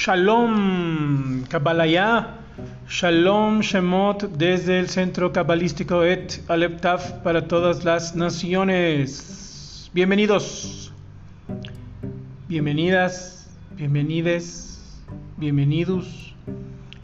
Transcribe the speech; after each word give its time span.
Shalom, 0.00 1.42
Kabbalayá. 1.48 2.36
Shalom 2.88 3.62
Shemot 3.62 4.30
desde 4.38 4.78
el 4.78 4.88
Centro 4.88 5.32
Cabalístico 5.32 6.04
Et 6.04 6.40
Aleptaf 6.46 7.14
para 7.24 7.48
todas 7.48 7.84
las 7.84 8.14
naciones. 8.14 9.90
Bienvenidos, 9.92 10.92
bienvenidas, 12.48 13.50
bienvenides, 13.76 15.04
bienvenidos. 15.36 16.32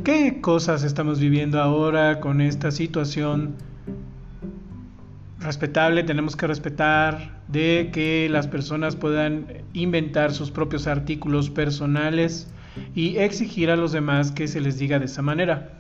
¿Qué 0.05 0.41
cosas 0.41 0.85
estamos 0.85 1.19
viviendo 1.19 1.61
ahora 1.61 2.21
con 2.21 2.41
esta 2.41 2.71
situación 2.71 3.57
respetable? 5.41 6.05
Tenemos 6.05 6.37
que 6.37 6.47
respetar 6.47 7.41
de 7.49 7.91
que 7.93 8.29
las 8.31 8.47
personas 8.47 8.95
puedan 8.95 9.49
inventar 9.73 10.33
sus 10.33 10.53
propios 10.53 10.87
artículos 10.87 11.51
personales 11.51 12.54
y 12.95 13.17
exigir 13.19 13.71
a 13.71 13.77
los 13.77 13.93
demás 13.93 14.33
que 14.33 14.49
se 14.49 14.61
les 14.61 14.79
diga 14.79 14.99
de 14.99 15.07
esa 15.07 15.23
manera. 15.23 15.79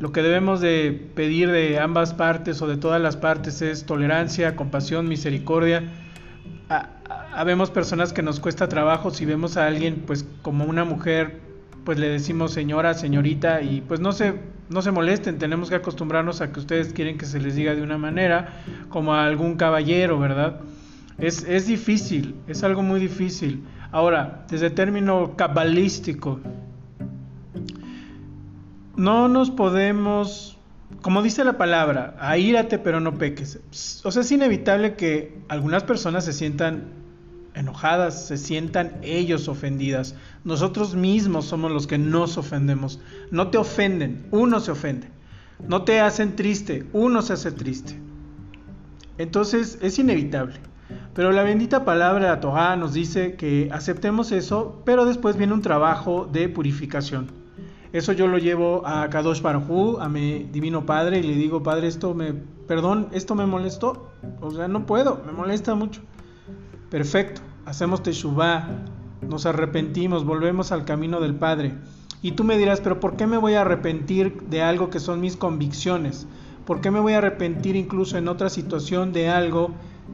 Lo 0.00 0.12
que 0.12 0.22
debemos 0.22 0.60
de 0.60 1.08
pedir 1.14 1.50
de 1.50 1.78
ambas 1.78 2.14
partes 2.14 2.60
o 2.62 2.66
de 2.66 2.76
todas 2.76 3.00
las 3.00 3.16
partes 3.16 3.62
es 3.62 3.84
tolerancia, 3.84 4.56
compasión, 4.56 5.08
misericordia. 5.08 5.84
Habemos 7.32 7.70
personas 7.70 8.12
que 8.12 8.22
nos 8.22 8.40
cuesta 8.40 8.68
trabajo 8.68 9.10
si 9.10 9.24
vemos 9.24 9.56
a 9.56 9.66
alguien 9.66 10.04
pues 10.06 10.26
como 10.42 10.64
una 10.64 10.84
mujer 10.84 11.40
pues 11.84 11.98
le 11.98 12.08
decimos 12.08 12.52
señora, 12.52 12.94
señorita 12.94 13.62
y 13.62 13.80
pues 13.80 14.00
no 14.00 14.12
se 14.12 14.34
no 14.68 14.82
se 14.82 14.90
molesten, 14.90 15.38
tenemos 15.38 15.68
que 15.68 15.76
acostumbrarnos 15.76 16.40
a 16.40 16.52
que 16.52 16.60
ustedes 16.60 16.92
quieren 16.92 17.18
que 17.18 17.26
se 17.26 17.38
les 17.38 17.54
diga 17.54 17.74
de 17.74 17.82
una 17.82 17.98
manera 17.98 18.62
como 18.88 19.14
a 19.14 19.24
algún 19.24 19.56
caballero, 19.56 20.18
¿verdad? 20.18 20.60
Es, 21.18 21.44
es 21.44 21.66
difícil, 21.66 22.34
es 22.48 22.64
algo 22.64 22.82
muy 22.82 23.00
difícil. 23.00 23.62
Ahora, 23.96 24.44
desde 24.50 24.68
término 24.68 25.36
cabalístico, 25.36 26.38
no 28.94 29.26
nos 29.26 29.50
podemos, 29.50 30.58
como 31.00 31.22
dice 31.22 31.44
la 31.44 31.56
palabra, 31.56 32.14
aírate 32.20 32.78
pero 32.78 33.00
no 33.00 33.16
peques. 33.16 33.58
O 34.04 34.10
sea, 34.10 34.20
es 34.20 34.30
inevitable 34.30 34.96
que 34.96 35.38
algunas 35.48 35.82
personas 35.82 36.26
se 36.26 36.34
sientan 36.34 36.90
enojadas, 37.54 38.26
se 38.26 38.36
sientan 38.36 38.98
ellos 39.00 39.48
ofendidas. 39.48 40.14
Nosotros 40.44 40.94
mismos 40.94 41.46
somos 41.46 41.72
los 41.72 41.86
que 41.86 41.96
nos 41.96 42.36
ofendemos. 42.36 43.00
No 43.30 43.48
te 43.48 43.56
ofenden, 43.56 44.26
uno 44.30 44.60
se 44.60 44.72
ofende. 44.72 45.08
No 45.66 45.84
te 45.84 46.00
hacen 46.00 46.36
triste, 46.36 46.84
uno 46.92 47.22
se 47.22 47.32
hace 47.32 47.50
triste. 47.50 47.98
Entonces 49.16 49.78
es 49.80 49.98
inevitable. 49.98 50.65
Pero 51.14 51.32
la 51.32 51.42
bendita 51.42 51.84
palabra 51.84 52.34
de 52.34 52.40
Torah 52.40 52.76
nos 52.76 52.92
dice 52.92 53.34
que 53.34 53.68
aceptemos 53.72 54.32
eso, 54.32 54.82
pero 54.84 55.04
después 55.04 55.36
viene 55.36 55.54
un 55.54 55.62
trabajo 55.62 56.28
de 56.30 56.48
purificación. 56.48 57.30
Eso 57.92 58.12
yo 58.12 58.26
lo 58.26 58.38
llevo 58.38 58.86
a 58.86 59.08
Kadosh 59.08 59.40
Baruj 59.40 60.00
a 60.00 60.08
mi 60.08 60.44
divino 60.52 60.84
Padre, 60.84 61.18
y 61.18 61.22
le 61.22 61.34
digo, 61.34 61.62
Padre, 61.62 61.88
esto 61.88 62.14
me, 62.14 62.34
perdón, 62.34 63.08
esto 63.12 63.34
me 63.34 63.46
molestó. 63.46 64.10
O 64.40 64.50
sea, 64.50 64.68
no 64.68 64.86
puedo, 64.86 65.22
me 65.24 65.32
molesta 65.32 65.74
mucho. 65.74 66.02
Perfecto, 66.90 67.40
hacemos 67.64 68.02
Teshuvah, 68.02 68.68
nos 69.22 69.46
arrepentimos, 69.46 70.24
volvemos 70.24 70.72
al 70.72 70.84
camino 70.84 71.20
del 71.20 71.34
Padre. 71.34 71.74
Y 72.22 72.32
tú 72.32 72.44
me 72.44 72.58
dirás, 72.58 72.80
pero 72.80 73.00
¿por 73.00 73.16
qué 73.16 73.26
me 73.26 73.38
voy 73.38 73.54
a 73.54 73.62
arrepentir 73.62 74.42
de 74.48 74.62
algo 74.62 74.90
que 74.90 75.00
son 75.00 75.20
mis 75.20 75.36
convicciones? 75.36 76.26
¿Por 76.64 76.80
qué 76.80 76.90
me 76.90 77.00
voy 77.00 77.12
a 77.12 77.18
arrepentir 77.18 77.76
incluso 77.76 78.18
en 78.18 78.28
otra 78.28 78.50
situación 78.50 79.12
de 79.12 79.28
algo 79.28 79.70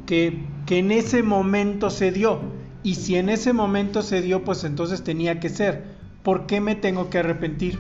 que, 0.07 0.45
en 0.69 0.91
ese 0.91 1.23
momento 1.23 1.91
se 1.91 2.13
dio. 2.13 2.41
Y 2.83 2.95
si 2.95 3.17
en 3.17 3.29
ese 3.29 3.53
momento 3.53 4.01
se 4.03 4.23
dio, 4.23 4.43
pues 4.43 4.65
entonces 4.65 5.05
tenía 5.05 5.39
que 5.39 5.51
ser. 5.51 5.85
¿Por 6.23 6.47
qué 6.47 6.61
me 6.61 6.75
tengo 6.75 7.11
que 7.11 7.19
arrepentir? 7.19 7.79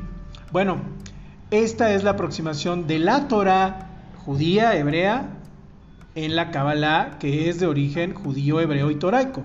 Bueno, 0.52 0.78
esta 1.50 1.94
es 1.94 2.04
la 2.04 2.10
aproximación 2.10 2.86
de 2.86 2.98
la 2.98 3.28
Torah 3.28 3.88
judía, 4.24 4.76
hebrea, 4.76 5.30
en 6.14 6.36
la 6.36 6.50
Kabbalah, 6.50 7.18
que 7.18 7.48
es 7.48 7.58
de 7.58 7.66
origen 7.66 8.14
judío, 8.14 8.60
hebreo 8.60 8.90
y 8.90 8.96
toraico. 8.96 9.42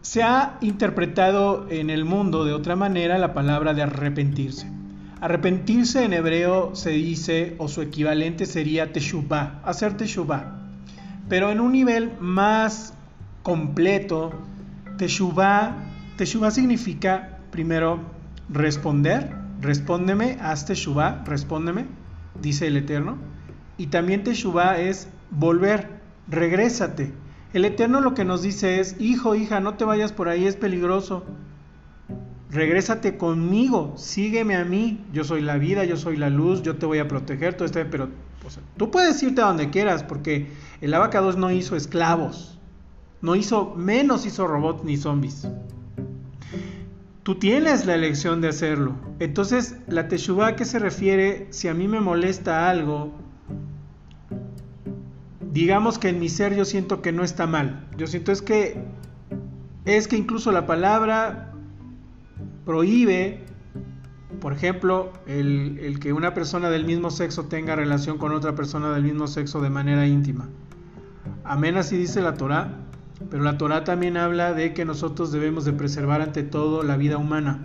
Se 0.00 0.22
ha 0.22 0.56
interpretado 0.60 1.66
en 1.68 1.90
el 1.90 2.04
mundo 2.04 2.44
de 2.44 2.52
otra 2.52 2.76
manera 2.76 3.18
la 3.18 3.34
palabra 3.34 3.74
de 3.74 3.82
arrepentirse. 3.82 4.70
Arrepentirse 5.20 6.04
en 6.04 6.12
hebreo 6.12 6.76
se 6.76 6.90
dice, 6.90 7.56
o 7.58 7.68
su 7.68 7.82
equivalente 7.82 8.46
sería 8.46 8.92
teshuvah, 8.92 9.60
hacer 9.64 9.96
teshuvah. 9.96 10.65
Pero 11.28 11.50
en 11.50 11.60
un 11.60 11.72
nivel 11.72 12.12
más 12.20 12.94
completo, 13.42 14.32
Teshuvah, 14.96 15.76
Teshuvah 16.16 16.50
significa 16.50 17.38
primero 17.50 18.00
responder, 18.48 19.34
respóndeme, 19.60 20.38
haz 20.40 20.66
Teshuvah, 20.66 21.24
respóndeme, 21.24 21.86
dice 22.40 22.68
el 22.68 22.76
Eterno. 22.76 23.18
Y 23.76 23.88
también 23.88 24.24
Teshuvah 24.24 24.78
es 24.80 25.08
volver, 25.30 26.00
regrésate. 26.28 27.12
El 27.52 27.64
Eterno 27.64 28.00
lo 28.00 28.14
que 28.14 28.24
nos 28.24 28.42
dice 28.42 28.80
es, 28.80 28.96
hijo, 29.00 29.34
hija, 29.34 29.60
no 29.60 29.74
te 29.74 29.84
vayas 29.84 30.12
por 30.12 30.28
ahí, 30.28 30.46
es 30.46 30.56
peligroso. 30.56 31.24
Regrésate 32.50 33.16
conmigo, 33.16 33.94
sígueme 33.96 34.56
a 34.56 34.64
mí, 34.64 35.04
yo 35.12 35.24
soy 35.24 35.42
la 35.42 35.58
vida, 35.58 35.84
yo 35.84 35.96
soy 35.96 36.16
la 36.16 36.30
luz, 36.30 36.62
yo 36.62 36.76
te 36.76 36.86
voy 36.86 36.98
a 36.98 37.08
proteger, 37.08 37.54
todo 37.54 37.66
este, 37.66 37.84
pero 37.84 38.08
tú 38.76 38.90
puedes 38.90 39.20
irte 39.22 39.42
a 39.42 39.46
donde 39.46 39.70
quieras, 39.70 40.04
porque 40.04 40.48
el 40.80 40.94
abacados 40.94 41.36
no 41.36 41.50
hizo 41.50 41.76
esclavos, 41.76 42.58
no 43.20 43.34
hizo, 43.34 43.74
menos 43.74 44.26
hizo 44.26 44.46
robots 44.46 44.84
ni 44.84 44.96
zombies. 44.96 45.48
Tú 47.22 47.36
tienes 47.36 47.86
la 47.86 47.94
elección 47.94 48.40
de 48.40 48.48
hacerlo. 48.48 48.94
Entonces, 49.18 49.76
la 49.88 50.06
teshuva 50.06 50.54
que 50.54 50.64
se 50.64 50.78
refiere, 50.78 51.48
si 51.50 51.66
a 51.66 51.74
mí 51.74 51.88
me 51.88 52.00
molesta 52.00 52.70
algo, 52.70 53.12
digamos 55.50 55.98
que 55.98 56.10
en 56.10 56.20
mi 56.20 56.28
ser 56.28 56.54
yo 56.54 56.64
siento 56.64 57.02
que 57.02 57.12
no 57.12 57.24
está 57.24 57.46
mal. 57.46 57.88
Yo 57.96 58.06
siento 58.06 58.30
es 58.30 58.42
que 58.42 58.84
es 59.84 60.08
que 60.08 60.16
incluso 60.16 60.52
la 60.52 60.66
palabra 60.66 61.52
prohíbe 62.64 63.46
por 64.40 64.52
ejemplo, 64.52 65.12
el, 65.26 65.98
que 66.00 66.12
una 66.12 66.34
persona 66.34 66.70
del 66.70 66.84
mismo 66.84 67.10
sexo 67.10 67.46
tenga 67.46 67.74
relación 67.74 68.18
con 68.18 68.32
otra 68.32 68.54
persona 68.54 68.92
del 68.92 69.02
mismo 69.02 69.26
sexo 69.26 69.60
de 69.60 69.70
manera 69.70 70.06
íntima. 70.06 70.48
Amén, 71.44 71.76
así 71.76 71.96
dice 71.96 72.20
la 72.20 72.34
Torah, 72.34 72.70
pero 73.30 73.42
la 73.42 73.58
Torah 73.58 73.84
también 73.84 74.16
habla 74.16 74.52
de 74.52 74.74
que 74.74 74.84
nosotros 74.84 75.32
debemos 75.32 75.64
de 75.64 75.72
preservar 75.72 76.20
ante 76.20 76.42
todo 76.42 76.82
la 76.82 76.96
vida 76.96 77.16
humana. 77.16 77.60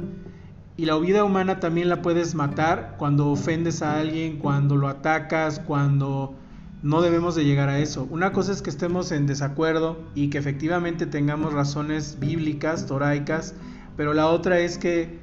Y 0.77 0.85
la 0.85 0.97
vida 0.97 1.23
humana 1.23 1.59
también 1.59 1.89
la 1.89 2.01
puedes 2.01 2.33
matar 2.35 2.95
cuando 2.97 3.27
ofendes 3.27 3.81
a 3.81 3.99
alguien, 3.99 4.37
cuando 4.37 4.77
lo 4.77 4.87
atacas, 4.87 5.59
cuando 5.59 6.35
no 6.81 7.01
debemos 7.01 7.35
de 7.35 7.45
llegar 7.45 7.69
a 7.69 7.79
eso. 7.79 8.07
Una 8.09 8.31
cosa 8.31 8.51
es 8.51 8.61
que 8.61 8.69
estemos 8.69 9.11
en 9.11 9.27
desacuerdo 9.27 9.99
y 10.15 10.29
que 10.29 10.37
efectivamente 10.37 11.05
tengamos 11.05 11.53
razones 11.53 12.17
bíblicas, 12.19 12.87
toraicas, 12.87 13.53
pero 13.97 14.13
la 14.13 14.27
otra 14.27 14.59
es 14.59 14.77
que 14.77 15.19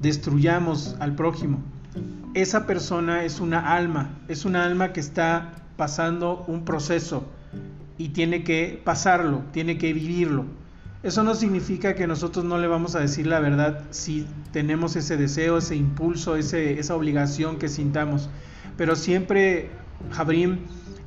destruyamos 0.00 0.96
al 1.00 1.14
prójimo. 1.14 1.62
Esa 2.34 2.66
persona 2.66 3.24
es 3.24 3.40
una 3.40 3.74
alma, 3.74 4.18
es 4.28 4.44
una 4.44 4.64
alma 4.64 4.92
que 4.92 5.00
está 5.00 5.52
pasando 5.76 6.44
un 6.46 6.64
proceso 6.64 7.24
y 7.98 8.08
tiene 8.10 8.44
que 8.44 8.80
pasarlo, 8.84 9.42
tiene 9.52 9.78
que 9.78 9.92
vivirlo. 9.92 10.46
Eso 11.02 11.22
no 11.22 11.34
significa 11.34 11.94
que 11.94 12.06
nosotros 12.06 12.44
no 12.44 12.58
le 12.58 12.66
vamos 12.66 12.94
a 12.94 13.00
decir 13.00 13.26
la 13.26 13.40
verdad 13.40 13.84
si 13.90 14.26
tenemos 14.52 14.96
ese 14.96 15.16
deseo, 15.16 15.58
ese 15.58 15.76
impulso, 15.76 16.36
ese, 16.36 16.78
esa 16.78 16.94
obligación 16.94 17.58
que 17.58 17.68
sintamos. 17.68 18.28
Pero 18.76 18.96
siempre, 18.96 19.70
Jabrim, 20.10 20.58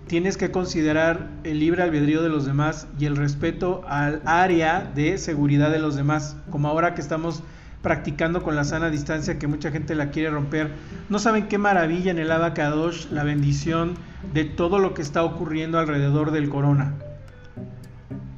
tienes 0.08 0.38
que 0.38 0.52
considerar 0.52 1.30
el 1.44 1.59
libre 1.59 1.84
albedrío 1.84 2.24
de 2.24 2.30
los 2.30 2.46
demás 2.46 2.88
y 3.00 3.06
el 3.06 3.16
respeto 3.16 3.84
al 3.88 4.22
área 4.25 4.92
de 4.96 5.18
seguridad 5.18 5.72
de 5.72 5.80
los 5.80 5.96
demás. 5.96 6.36
Como 6.50 6.68
ahora 6.68 6.96
que 6.96 7.01
estamos 7.01 7.44
practicando 7.83 8.41
con 8.41 8.56
la 8.56 8.63
sana 8.63 8.89
distancia 8.89 9.38
que 9.38 9.45
mucha 9.45 9.69
gente 9.69 9.94
la 9.94 10.09
quiere 10.09 10.31
romper. 10.31 10.71
No 11.09 11.19
saben 11.19 11.47
qué 11.47 11.59
maravilla 11.59 12.09
en 12.09 12.18
el 12.18 12.31
Abacadosh 12.31 13.12
la 13.12 13.24
bendición 13.24 13.95
de 14.33 14.45
todo 14.45 14.80
lo 14.80 14.95
que 14.95 15.03
está 15.03 15.24
ocurriendo 15.24 15.77
alrededor 15.77 16.31
del 16.31 16.50
corona. 16.50 16.95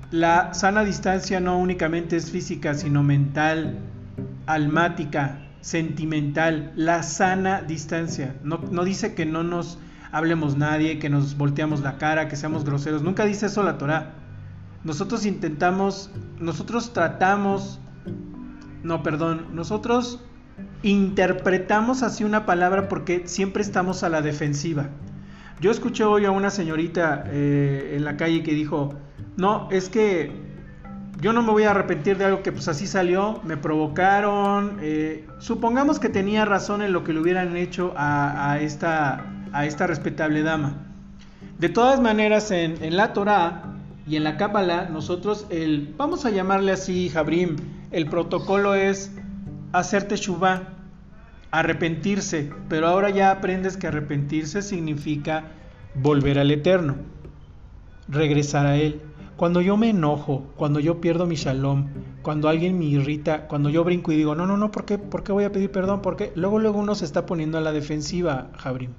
La 0.10 0.54
sana 0.56 0.84
distancia 0.84 1.40
no 1.40 1.60
únicamente 1.60 2.18
es 2.18 2.32
física, 2.32 2.74
sino 2.74 3.04
mental, 3.04 3.78
almática, 4.48 5.40
sentimental. 5.62 6.74
La 6.76 7.04
sana 7.04 7.62
distancia. 7.62 8.36
No, 8.44 8.60
no 8.72 8.84
dice 8.84 9.14
que 9.14 9.28
no 9.28 9.44
nos 9.44 9.78
hablemos 10.12 10.58
nadie, 10.58 10.98
que 10.98 11.10
nos 11.10 11.38
volteamos 11.38 11.82
la 11.82 11.98
cara, 12.00 12.28
que 12.30 12.36
seamos 12.36 12.66
groseros. 12.66 13.04
Nunca 13.04 13.26
dice 13.26 13.46
eso 13.46 13.62
la 13.62 13.78
Torah. 13.78 14.14
Nosotros 14.84 15.26
intentamos, 15.26 16.10
nosotros 16.40 16.94
tratamos 16.94 17.80
no, 18.86 19.02
perdón, 19.02 19.48
nosotros 19.54 20.20
interpretamos 20.84 22.04
así 22.04 22.24
una 22.24 22.46
palabra 22.46 22.88
porque 22.88 23.28
siempre 23.28 23.64
estamos 23.64 24.04
a 24.04 24.10
la 24.10 24.22
defensiva. 24.22 24.90
Yo 25.60 25.72
escuché 25.72 26.04
hoy 26.04 26.26
a 26.26 26.32
una 26.32 26.52
señorita 26.52 27.24
eh, 27.28 27.94
en 27.96 28.06
la 28.06 28.16
calle 28.16 28.44
que 28.44 28.54
dijo, 28.54 28.94
no, 29.38 29.68
es 29.72 29.90
que 29.90 30.32
yo 31.20 31.34
no 31.34 31.42
me 31.42 31.52
voy 31.52 31.64
a 31.64 31.72
arrepentir 31.72 32.20
de 32.20 32.26
algo 32.26 32.44
que 32.44 32.52
pues 32.52 32.68
así 32.68 32.86
salió, 32.86 33.42
me 33.44 33.58
provocaron, 33.58 34.78
eh, 34.82 35.26
supongamos 35.40 35.98
que 35.98 36.10
tenía 36.10 36.46
razón 36.46 36.84
en 36.84 36.94
lo 36.94 37.04
que 37.04 37.14
le 37.14 37.22
hubieran 37.22 37.58
hecho 37.58 37.92
a, 37.98 38.60
esta, 38.62 39.26
a 39.52 39.66
esta 39.66 39.88
respetable 39.88 40.44
dama. 40.44 40.76
De 41.58 41.70
todas 41.70 42.00
maneras, 42.00 42.52
en, 42.52 42.96
la 42.96 43.14
Torah 43.14 43.64
y 44.06 44.16
en 44.16 44.24
la 44.24 44.38
Kabbalah, 44.38 44.90
nosotros, 44.90 45.48
el, 45.50 45.92
vamos 45.98 46.26
a 46.26 46.30
llamarle 46.30 46.72
así, 46.72 47.10
Jabrim, 47.10 47.56
el 47.92 48.08
protocolo 48.08 48.76
es 48.76 49.12
hacerte 49.72 50.16
shubá, 50.16 50.74
arrepentirse, 51.52 52.52
pero 52.70 52.88
ahora 52.88 53.10
ya 53.10 53.32
aprendes 53.32 53.78
que 53.78 53.88
arrepentirse 53.88 54.62
significa 54.62 55.46
volver 55.96 56.40
al 56.40 56.52
Eterno, 56.52 56.96
regresar 58.08 58.66
a 58.66 58.78
Él. 58.78 59.02
Cuando 59.38 59.60
yo 59.60 59.76
me 59.76 59.90
enojo, 59.90 60.46
cuando 60.56 60.80
yo 60.80 61.02
pierdo 61.02 61.26
mi 61.26 61.36
shalom, 61.36 61.88
cuando 62.22 62.48
alguien 62.48 62.80
me 62.80 62.86
irrita, 62.86 63.48
cuando 63.48 63.70
yo 63.70 63.84
brinco 63.84 64.12
y 64.12 64.16
digo, 64.16 64.34
no, 64.34 64.46
no, 64.46 64.56
no, 64.56 64.72
¿por 64.72 64.86
qué, 64.86 64.98
¿Por 64.98 65.24
qué 65.24 65.34
voy 65.34 65.44
a 65.44 65.52
pedir 65.52 65.72
perdón? 65.72 66.02
Porque 66.02 66.32
luego, 66.36 66.60
luego 66.60 66.80
uno 66.80 66.96
se 66.96 67.04
está 67.04 67.26
poniendo 67.26 67.58
a 67.58 67.62
la 67.62 67.74
defensiva, 67.74 68.48
Jabrim. 68.58 68.92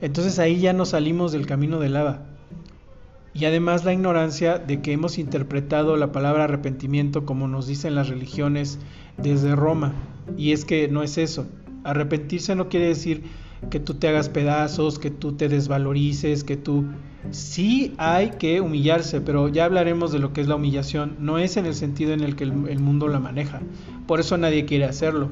Entonces 0.00 0.38
ahí 0.38 0.60
ya 0.60 0.72
nos 0.72 0.90
salimos 0.90 1.32
del 1.32 1.46
camino 1.46 1.80
del 1.80 1.94
lava. 1.94 2.22
Y 3.34 3.46
además 3.46 3.84
la 3.84 3.92
ignorancia 3.92 4.58
de 4.58 4.80
que 4.80 4.92
hemos 4.92 5.18
interpretado 5.18 5.96
la 5.96 6.12
palabra 6.12 6.44
arrepentimiento 6.44 7.26
como 7.26 7.48
nos 7.48 7.66
dicen 7.66 7.96
las 7.96 8.08
religiones 8.08 8.78
desde 9.16 9.56
Roma. 9.56 9.92
Y 10.36 10.52
es 10.52 10.64
que 10.64 10.86
no 10.86 11.02
es 11.02 11.18
eso. 11.18 11.46
Arrepentirse 11.82 12.54
no 12.54 12.68
quiere 12.68 12.86
decir 12.86 13.24
que 13.70 13.80
tú 13.80 13.94
te 13.94 14.06
hagas 14.06 14.28
pedazos, 14.28 15.00
que 15.00 15.10
tú 15.10 15.32
te 15.32 15.48
desvalorices, 15.48 16.44
que 16.44 16.56
tú... 16.56 16.84
Sí 17.30 17.94
hay 17.96 18.32
que 18.38 18.60
humillarse, 18.60 19.20
pero 19.20 19.48
ya 19.48 19.64
hablaremos 19.64 20.12
de 20.12 20.18
lo 20.18 20.32
que 20.32 20.40
es 20.42 20.46
la 20.46 20.56
humillación. 20.56 21.16
No 21.18 21.38
es 21.38 21.56
en 21.56 21.66
el 21.66 21.74
sentido 21.74 22.12
en 22.12 22.20
el 22.20 22.36
que 22.36 22.44
el, 22.44 22.52
mundo 22.52 23.08
la 23.08 23.18
maneja. 23.18 23.62
Por 24.06 24.20
eso 24.20 24.36
nadie 24.36 24.66
quiere 24.66 24.84
hacerlo. 24.84 25.30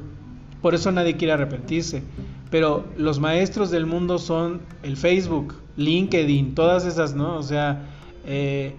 Por 0.61 0.75
eso 0.75 0.91
nadie 0.91 1.17
quiere 1.17 1.35
arrepentirse. 1.35 2.03
Pero 2.51 2.85
los 2.97 3.21
maestros 3.21 3.71
del 3.71 3.87
mundo 3.87 4.19
son 4.19 4.63
el 4.83 4.97
Facebook, 4.97 5.55
LinkedIn, 5.77 6.55
todas 6.55 6.87
esas, 6.87 7.15
¿no? 7.15 7.37
O 7.37 7.43
sea, 7.43 7.92
eh, 8.25 8.75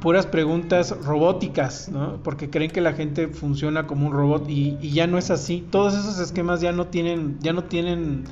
puras 0.00 0.26
preguntas 0.26 0.94
robóticas, 1.04 1.88
¿no? 1.88 2.18
Porque 2.22 2.50
creen 2.50 2.70
que 2.70 2.80
la 2.80 2.92
gente 2.92 3.28
funciona 3.28 3.86
como 3.86 4.06
un 4.06 4.12
robot 4.12 4.48
y, 4.48 4.76
ya 4.90 5.06
no 5.06 5.18
es 5.18 5.30
así. 5.30 5.64
Todos 5.70 5.94
esos 5.94 6.18
esquemas 6.18 6.60
ya 6.60 6.72
no 6.72 6.86
tienen, 6.86 7.38
ya 7.40 7.52
no 7.52 7.64
tienen 7.64 8.24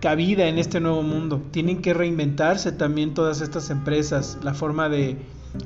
cabida 0.00 0.46
en 0.46 0.58
este 0.58 0.80
nuevo 0.80 1.02
mundo. 1.02 1.42
Tienen 1.50 1.82
que 1.82 1.94
reinventarse 1.94 2.72
también 2.72 3.14
todas 3.14 3.40
estas 3.40 3.70
empresas, 3.70 4.38
la 4.42 4.54
forma 4.54 4.88
de, 4.88 5.16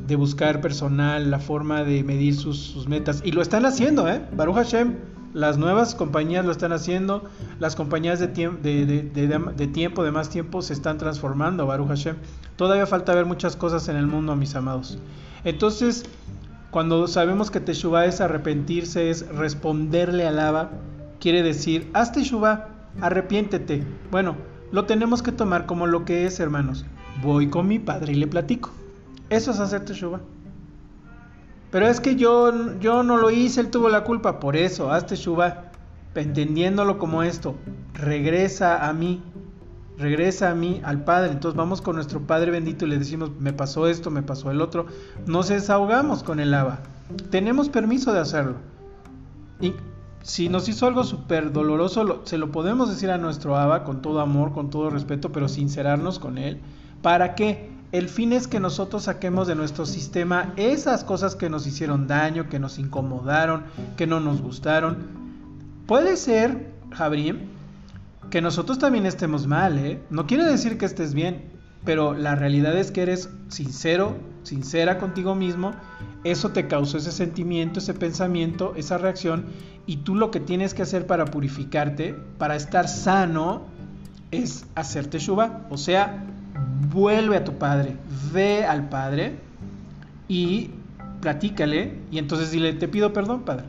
de 0.06 0.16
buscar 0.16 0.60
personal, 0.60 1.30
la 1.30 1.38
forma 1.38 1.84
de 1.84 2.02
medir 2.02 2.34
sus, 2.34 2.58
sus, 2.58 2.88
metas. 2.88 3.22
Y 3.24 3.32
lo 3.32 3.42
están 3.42 3.66
haciendo, 3.66 4.08
¿eh? 4.08 4.22
Baruch 4.34 4.56
Hashem, 4.56 4.96
las 5.32 5.58
nuevas 5.58 5.94
compañías 5.94 6.44
lo 6.44 6.52
están 6.52 6.72
haciendo, 6.72 7.24
las 7.58 7.76
compañías 7.76 8.18
de, 8.18 8.28
tiempo, 8.28 10.02
de 10.02 10.10
más 10.10 10.30
tiempo, 10.30 10.62
se 10.62 10.72
están 10.72 10.98
transformando, 10.98 11.66
Baruch 11.66 11.88
Hashem. 11.88 12.16
Todavía 12.56 12.86
falta 12.86 13.14
ver 13.14 13.26
muchas 13.26 13.56
cosas 13.56 13.88
en 13.88 13.96
el 13.96 14.06
mundo, 14.06 14.36
mis 14.36 14.54
amados. 14.54 14.98
Entonces, 15.44 16.04
cuando 16.70 17.06
sabemos 17.06 17.50
que 17.50 17.60
Teshuvah 17.60 18.06
es 18.06 18.20
arrepentirse, 18.20 19.10
es 19.10 19.26
responderle 19.28 20.26
al 20.26 20.38
Abba, 20.38 20.70
quiere 21.20 21.42
decir, 21.42 21.88
haz 21.94 22.12
Teshuvah, 22.12 22.68
arrepiéntete. 23.00 23.84
Bueno, 24.10 24.36
lo 24.72 24.84
tenemos 24.84 25.22
que 25.22 25.32
tomar 25.32 25.66
como 25.66 25.86
lo 25.86 26.04
que 26.04 26.26
es, 26.26 26.40
hermanos. 26.40 26.84
Voy 27.22 27.48
con 27.48 27.68
mi 27.68 27.78
padre 27.78 28.12
y 28.12 28.16
le 28.16 28.26
platico. 28.26 28.70
Eso 29.30 29.50
es 29.50 29.60
hacer 29.60 29.84
Teshuvah. 29.84 30.20
Pero 31.70 31.86
es 31.86 32.00
que 32.00 32.16
yo, 32.16 32.78
yo 32.80 33.02
no 33.02 33.16
lo 33.16 33.30
hice, 33.30 33.60
él 33.60 33.70
tuvo 33.70 33.88
la 33.88 34.04
culpa. 34.04 34.40
Por 34.40 34.56
eso, 34.56 34.90
hazte 34.90 35.10
Teshuvah, 35.14 35.70
entendiéndolo 36.14 36.98
como 36.98 37.22
esto. 37.22 37.54
Regresa 37.94 38.88
a 38.88 38.92
mí, 38.92 39.22
regresa 39.98 40.50
a 40.50 40.54
mí, 40.54 40.80
al 40.84 41.04
Padre. 41.04 41.30
Entonces 41.30 41.56
vamos 41.56 41.80
con 41.80 41.94
nuestro 41.94 42.20
Padre 42.20 42.50
bendito 42.50 42.86
y 42.86 42.88
le 42.88 42.98
decimos, 42.98 43.30
me 43.38 43.52
pasó 43.52 43.86
esto, 43.86 44.10
me 44.10 44.22
pasó 44.22 44.50
el 44.50 44.60
otro. 44.60 44.86
Nos 45.26 45.48
desahogamos 45.48 46.24
con 46.24 46.40
el 46.40 46.52
Abba. 46.54 46.80
Tenemos 47.30 47.68
permiso 47.68 48.12
de 48.12 48.20
hacerlo. 48.20 48.56
Y 49.60 49.74
si 50.22 50.48
nos 50.48 50.68
hizo 50.68 50.86
algo 50.86 51.04
súper 51.04 51.52
doloroso, 51.52 52.22
se 52.24 52.38
lo 52.38 52.50
podemos 52.50 52.88
decir 52.88 53.10
a 53.10 53.18
nuestro 53.18 53.56
Abba 53.56 53.84
con 53.84 54.02
todo 54.02 54.20
amor, 54.20 54.52
con 54.52 54.70
todo 54.70 54.90
respeto, 54.90 55.30
pero 55.30 55.48
sincerarnos 55.48 56.18
con 56.18 56.36
él. 56.36 56.60
¿Para 57.00 57.34
qué? 57.36 57.70
El 57.92 58.08
fin 58.08 58.32
es 58.32 58.46
que 58.46 58.60
nosotros 58.60 59.04
saquemos 59.04 59.48
de 59.48 59.56
nuestro 59.56 59.84
sistema 59.84 60.52
esas 60.56 61.02
cosas 61.02 61.34
que 61.34 61.50
nos 61.50 61.66
hicieron 61.66 62.06
daño, 62.06 62.48
que 62.48 62.60
nos 62.60 62.78
incomodaron, 62.78 63.64
que 63.96 64.06
no 64.06 64.20
nos 64.20 64.40
gustaron. 64.40 64.98
Puede 65.86 66.16
ser, 66.16 66.72
Jabrim, 66.92 67.38
que 68.30 68.40
nosotros 68.40 68.78
también 68.78 69.06
estemos 69.06 69.48
mal, 69.48 69.76
¿eh? 69.78 70.00
No 70.08 70.28
quiere 70.28 70.44
decir 70.44 70.78
que 70.78 70.86
estés 70.86 71.14
bien, 71.14 71.50
pero 71.84 72.14
la 72.14 72.36
realidad 72.36 72.76
es 72.78 72.92
que 72.92 73.02
eres 73.02 73.28
sincero, 73.48 74.16
sincera 74.44 74.98
contigo 74.98 75.34
mismo, 75.34 75.72
eso 76.22 76.50
te 76.50 76.68
causó 76.68 76.98
ese 76.98 77.10
sentimiento, 77.10 77.80
ese 77.80 77.94
pensamiento, 77.94 78.74
esa 78.76 78.98
reacción, 78.98 79.46
y 79.86 79.98
tú 79.98 80.14
lo 80.14 80.30
que 80.30 80.38
tienes 80.38 80.74
que 80.74 80.82
hacer 80.82 81.08
para 81.08 81.24
purificarte, 81.24 82.14
para 82.38 82.54
estar 82.54 82.86
sano, 82.86 83.62
es 84.30 84.66
hacerte 84.76 85.18
shuba, 85.18 85.66
o 85.70 85.76
sea, 85.76 86.24
vuelve 86.88 87.36
a 87.36 87.44
tu 87.44 87.58
padre, 87.58 87.96
ve 88.32 88.64
al 88.64 88.88
padre 88.88 89.36
y 90.28 90.70
platícale 91.20 91.98
y 92.10 92.18
entonces 92.18 92.50
dile, 92.50 92.72
te 92.72 92.88
pido 92.88 93.12
perdón, 93.12 93.42
padre. 93.42 93.64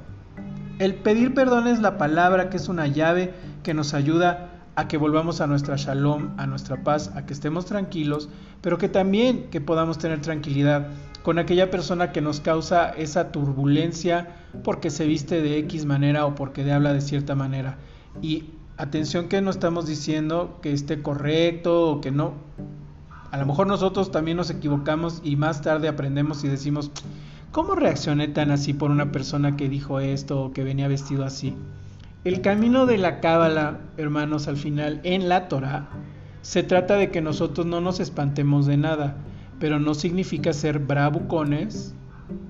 El 0.79 0.95
pedir 0.95 1.33
perdón 1.33 1.67
es 1.67 1.79
la 1.79 1.97
palabra 1.97 2.49
que 2.49 2.57
es 2.57 2.69
una 2.69 2.87
llave 2.87 3.33
que 3.63 3.73
nos 3.73 3.93
ayuda 3.93 4.49
a 4.75 4.87
que 4.87 4.97
volvamos 4.97 5.41
a 5.41 5.47
nuestra 5.47 5.75
shalom, 5.75 6.31
a 6.37 6.47
nuestra 6.47 6.83
paz, 6.83 7.11
a 7.15 7.25
que 7.25 7.33
estemos 7.33 7.65
tranquilos, 7.65 8.29
pero 8.61 8.77
que 8.77 8.89
también 8.89 9.49
que 9.51 9.61
podamos 9.61 9.97
tener 9.97 10.21
tranquilidad 10.21 10.87
con 11.23 11.37
aquella 11.37 11.69
persona 11.69 12.11
que 12.11 12.21
nos 12.21 12.39
causa 12.39 12.89
esa 12.89 13.31
turbulencia 13.31 14.29
porque 14.63 14.89
se 14.89 15.05
viste 15.05 15.41
de 15.41 15.59
X 15.59 15.85
manera 15.85 16.25
o 16.25 16.35
porque 16.35 16.71
habla 16.71 16.93
de 16.93 17.01
cierta 17.01 17.35
manera. 17.35 17.77
Y 18.21 18.45
atención 18.77 19.27
que 19.27 19.41
no 19.41 19.51
estamos 19.51 19.85
diciendo 19.85 20.57
que 20.61 20.73
esté 20.73 21.01
correcto 21.01 21.91
o 21.91 22.01
que 22.01 22.11
no, 22.11 22.33
a 23.31 23.37
lo 23.37 23.45
mejor 23.45 23.67
nosotros 23.67 24.11
también 24.11 24.37
nos 24.37 24.49
equivocamos 24.49 25.21
y 25.23 25.37
más 25.37 25.61
tarde 25.61 25.87
aprendemos 25.87 26.43
y 26.43 26.49
decimos, 26.49 26.91
¿cómo 27.51 27.75
reaccioné 27.75 28.27
tan 28.27 28.51
así 28.51 28.73
por 28.73 28.91
una 28.91 29.11
persona 29.11 29.55
que 29.55 29.69
dijo 29.69 29.99
esto 30.01 30.43
o 30.43 30.51
que 30.51 30.65
venía 30.65 30.89
vestido 30.89 31.23
así? 31.23 31.55
El 32.23 32.41
camino 32.41 32.85
de 32.85 32.97
la 32.97 33.21
cábala, 33.21 33.79
hermanos, 33.97 34.47
al 34.47 34.57
final 34.57 34.99
en 35.03 35.29
la 35.29 35.47
Torah, 35.47 35.89
se 36.41 36.61
trata 36.61 36.95
de 36.95 37.09
que 37.09 37.21
nosotros 37.21 37.65
no 37.65 37.81
nos 37.81 37.99
espantemos 37.99 38.65
de 38.65 38.77
nada, 38.77 39.15
pero 39.59 39.79
no 39.79 39.93
significa 39.93 40.53
ser 40.53 40.79
bravucones 40.79 41.95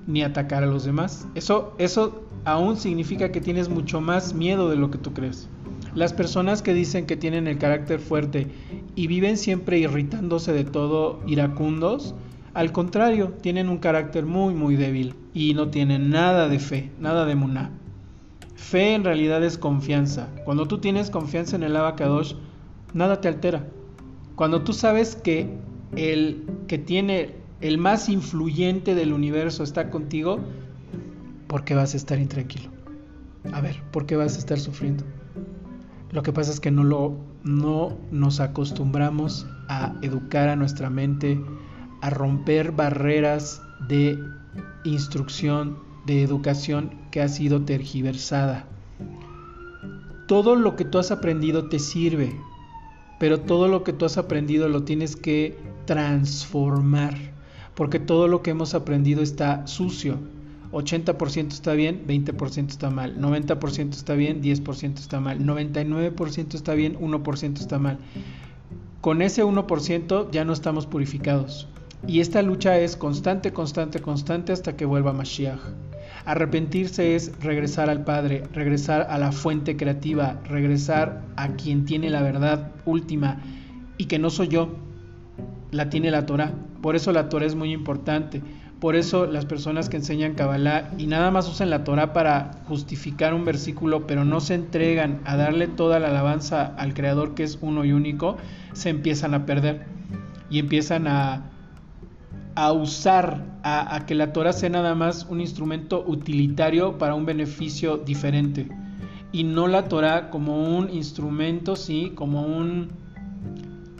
ni 0.06 0.22
atacar 0.22 0.64
a 0.64 0.66
los 0.66 0.84
demás. 0.84 1.28
Eso, 1.34 1.74
eso 1.78 2.24
aún 2.44 2.76
significa 2.76 3.30
que 3.30 3.40
tienes 3.40 3.68
mucho 3.68 4.00
más 4.00 4.34
miedo 4.34 4.68
de 4.68 4.76
lo 4.76 4.90
que 4.90 4.98
tú 4.98 5.12
crees. 5.12 5.48
Las 5.94 6.14
personas 6.14 6.62
que 6.62 6.72
dicen 6.72 7.04
que 7.04 7.16
tienen 7.16 7.46
el 7.46 7.58
carácter 7.58 8.00
fuerte 8.00 8.48
y 8.94 9.08
viven 9.08 9.36
siempre 9.36 9.78
irritándose 9.78 10.52
de 10.52 10.64
todo, 10.64 11.20
iracundos, 11.26 12.14
al 12.54 12.72
contrario, 12.72 13.34
tienen 13.40 13.68
un 13.68 13.78
carácter 13.78 14.24
muy 14.24 14.54
muy 14.54 14.76
débil 14.76 15.14
y 15.34 15.52
no 15.54 15.68
tienen 15.68 16.10
nada 16.10 16.48
de 16.48 16.58
fe, 16.58 16.90
nada 16.98 17.26
de 17.26 17.34
muná. 17.34 17.72
Fe 18.54 18.94
en 18.94 19.04
realidad 19.04 19.44
es 19.44 19.58
confianza. 19.58 20.28
Cuando 20.44 20.66
tú 20.66 20.78
tienes 20.78 21.10
confianza 21.10 21.56
en 21.56 21.62
el 21.62 21.76
abacadosh, 21.76 22.34
nada 22.94 23.20
te 23.20 23.28
altera. 23.28 23.66
Cuando 24.34 24.62
tú 24.62 24.72
sabes 24.72 25.16
que 25.16 25.50
el 25.94 26.46
que 26.68 26.78
tiene 26.78 27.34
el 27.60 27.76
más 27.76 28.08
influyente 28.08 28.94
del 28.94 29.12
universo 29.12 29.62
está 29.62 29.90
contigo, 29.90 30.40
¿por 31.48 31.64
qué 31.64 31.74
vas 31.74 31.92
a 31.92 31.96
estar 31.98 32.18
intranquilo? 32.18 32.70
A 33.52 33.60
ver, 33.60 33.82
¿por 33.90 34.06
qué 34.06 34.16
vas 34.16 34.36
a 34.36 34.38
estar 34.38 34.58
sufriendo? 34.58 35.04
Lo 36.12 36.22
que 36.22 36.32
pasa 36.32 36.52
es 36.52 36.60
que 36.60 36.70
no, 36.70 36.84
lo, 36.84 37.16
no 37.42 37.96
nos 38.10 38.40
acostumbramos 38.40 39.46
a 39.68 39.94
educar 40.02 40.50
a 40.50 40.56
nuestra 40.56 40.90
mente, 40.90 41.42
a 42.02 42.10
romper 42.10 42.72
barreras 42.72 43.62
de 43.88 44.18
instrucción, 44.84 45.78
de 46.04 46.22
educación 46.22 46.90
que 47.10 47.22
ha 47.22 47.28
sido 47.28 47.62
tergiversada. 47.62 48.66
Todo 50.26 50.54
lo 50.54 50.76
que 50.76 50.84
tú 50.84 50.98
has 50.98 51.10
aprendido 51.10 51.70
te 51.70 51.78
sirve, 51.78 52.38
pero 53.18 53.40
todo 53.40 53.68
lo 53.68 53.82
que 53.82 53.94
tú 53.94 54.04
has 54.04 54.18
aprendido 54.18 54.68
lo 54.68 54.82
tienes 54.82 55.16
que 55.16 55.58
transformar, 55.86 57.16
porque 57.74 57.98
todo 57.98 58.28
lo 58.28 58.42
que 58.42 58.50
hemos 58.50 58.74
aprendido 58.74 59.22
está 59.22 59.66
sucio, 59.66 60.18
80% 60.72 61.52
está 61.52 61.74
bien, 61.74 62.06
20% 62.06 62.70
está 62.70 62.90
mal, 62.90 63.18
90% 63.20 63.90
está 63.90 64.14
bien, 64.14 64.42
10% 64.42 64.98
está 64.98 65.20
mal, 65.20 65.40
99% 65.40 66.54
está 66.54 66.74
bien, 66.74 66.98
1% 66.98 67.58
está 67.58 67.78
mal. 67.78 67.98
Con 69.00 69.20
ese 69.20 69.44
1% 69.44 70.30
ya 70.30 70.44
no 70.44 70.52
estamos 70.52 70.86
purificados. 70.86 71.68
Y 72.06 72.20
esta 72.20 72.42
lucha 72.42 72.78
es 72.78 72.96
constante, 72.96 73.52
constante, 73.52 74.00
constante 74.00 74.52
hasta 74.52 74.76
que 74.76 74.84
vuelva 74.84 75.12
Mashiach. 75.12 75.60
Arrepentirse 76.24 77.14
es 77.14 77.32
regresar 77.40 77.90
al 77.90 78.04
Padre, 78.04 78.44
regresar 78.52 79.06
a 79.10 79.18
la 79.18 79.32
fuente 79.32 79.76
creativa, 79.76 80.40
regresar 80.44 81.22
a 81.36 81.48
quien 81.54 81.84
tiene 81.84 82.10
la 82.10 82.22
verdad 82.22 82.72
última 82.86 83.40
y 83.98 84.06
que 84.06 84.18
no 84.18 84.30
soy 84.30 84.48
yo, 84.48 84.76
la 85.70 85.90
tiene 85.90 86.10
la 86.10 86.26
Torah. 86.26 86.52
Por 86.80 86.96
eso 86.96 87.12
la 87.12 87.28
Torah 87.28 87.46
es 87.46 87.54
muy 87.54 87.72
importante. 87.72 88.42
Por 88.82 88.96
eso 88.96 89.26
las 89.26 89.46
personas 89.46 89.88
que 89.88 89.98
enseñan 89.98 90.34
Kabbalah 90.34 90.90
y 90.98 91.06
nada 91.06 91.30
más 91.30 91.48
usan 91.48 91.70
la 91.70 91.84
Torah 91.84 92.12
para 92.12 92.64
justificar 92.66 93.32
un 93.32 93.44
versículo, 93.44 94.08
pero 94.08 94.24
no 94.24 94.40
se 94.40 94.54
entregan 94.54 95.20
a 95.24 95.36
darle 95.36 95.68
toda 95.68 96.00
la 96.00 96.08
alabanza 96.08 96.74
al 96.76 96.92
Creador 96.92 97.36
que 97.36 97.44
es 97.44 97.58
uno 97.60 97.84
y 97.84 97.92
único, 97.92 98.38
se 98.72 98.90
empiezan 98.90 99.34
a 99.34 99.46
perder 99.46 99.86
y 100.50 100.58
empiezan 100.58 101.06
a, 101.06 101.52
a 102.56 102.72
usar, 102.72 103.44
a, 103.62 103.94
a 103.94 104.04
que 104.04 104.16
la 104.16 104.32
Torah 104.32 104.52
sea 104.52 104.70
nada 104.70 104.96
más 104.96 105.28
un 105.30 105.40
instrumento 105.40 106.02
utilitario 106.04 106.98
para 106.98 107.14
un 107.14 107.24
beneficio 107.24 107.98
diferente. 107.98 108.66
Y 109.30 109.44
no 109.44 109.68
la 109.68 109.84
Torah 109.84 110.28
como 110.28 110.60
un 110.76 110.90
instrumento, 110.90 111.76
sí, 111.76 112.10
como 112.16 112.42
un 112.42 112.88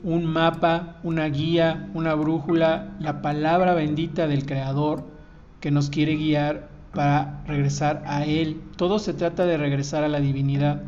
un 0.05 0.27
mapa, 0.27 0.97
una 1.03 1.27
guía, 1.27 1.89
una 1.95 2.15
brújula, 2.15 2.97
la 2.99 3.23
palabra 3.23 3.75
bendita 3.75 4.27
del 4.27 4.47
Creador 4.47 5.05
que 5.61 5.71
nos 5.71 5.91
quiere 5.91 6.17
guiar 6.17 6.69
para 6.93 7.43
regresar 7.47 8.03
a 8.07 8.25
Él. 8.25 8.61
Todo 8.77 8.99
se 8.99 9.15
trata 9.15 9.47
de 9.47 9.57
regresar 9.57 10.03
a 10.05 10.09
la 10.09 10.21
divinidad. 10.21 10.83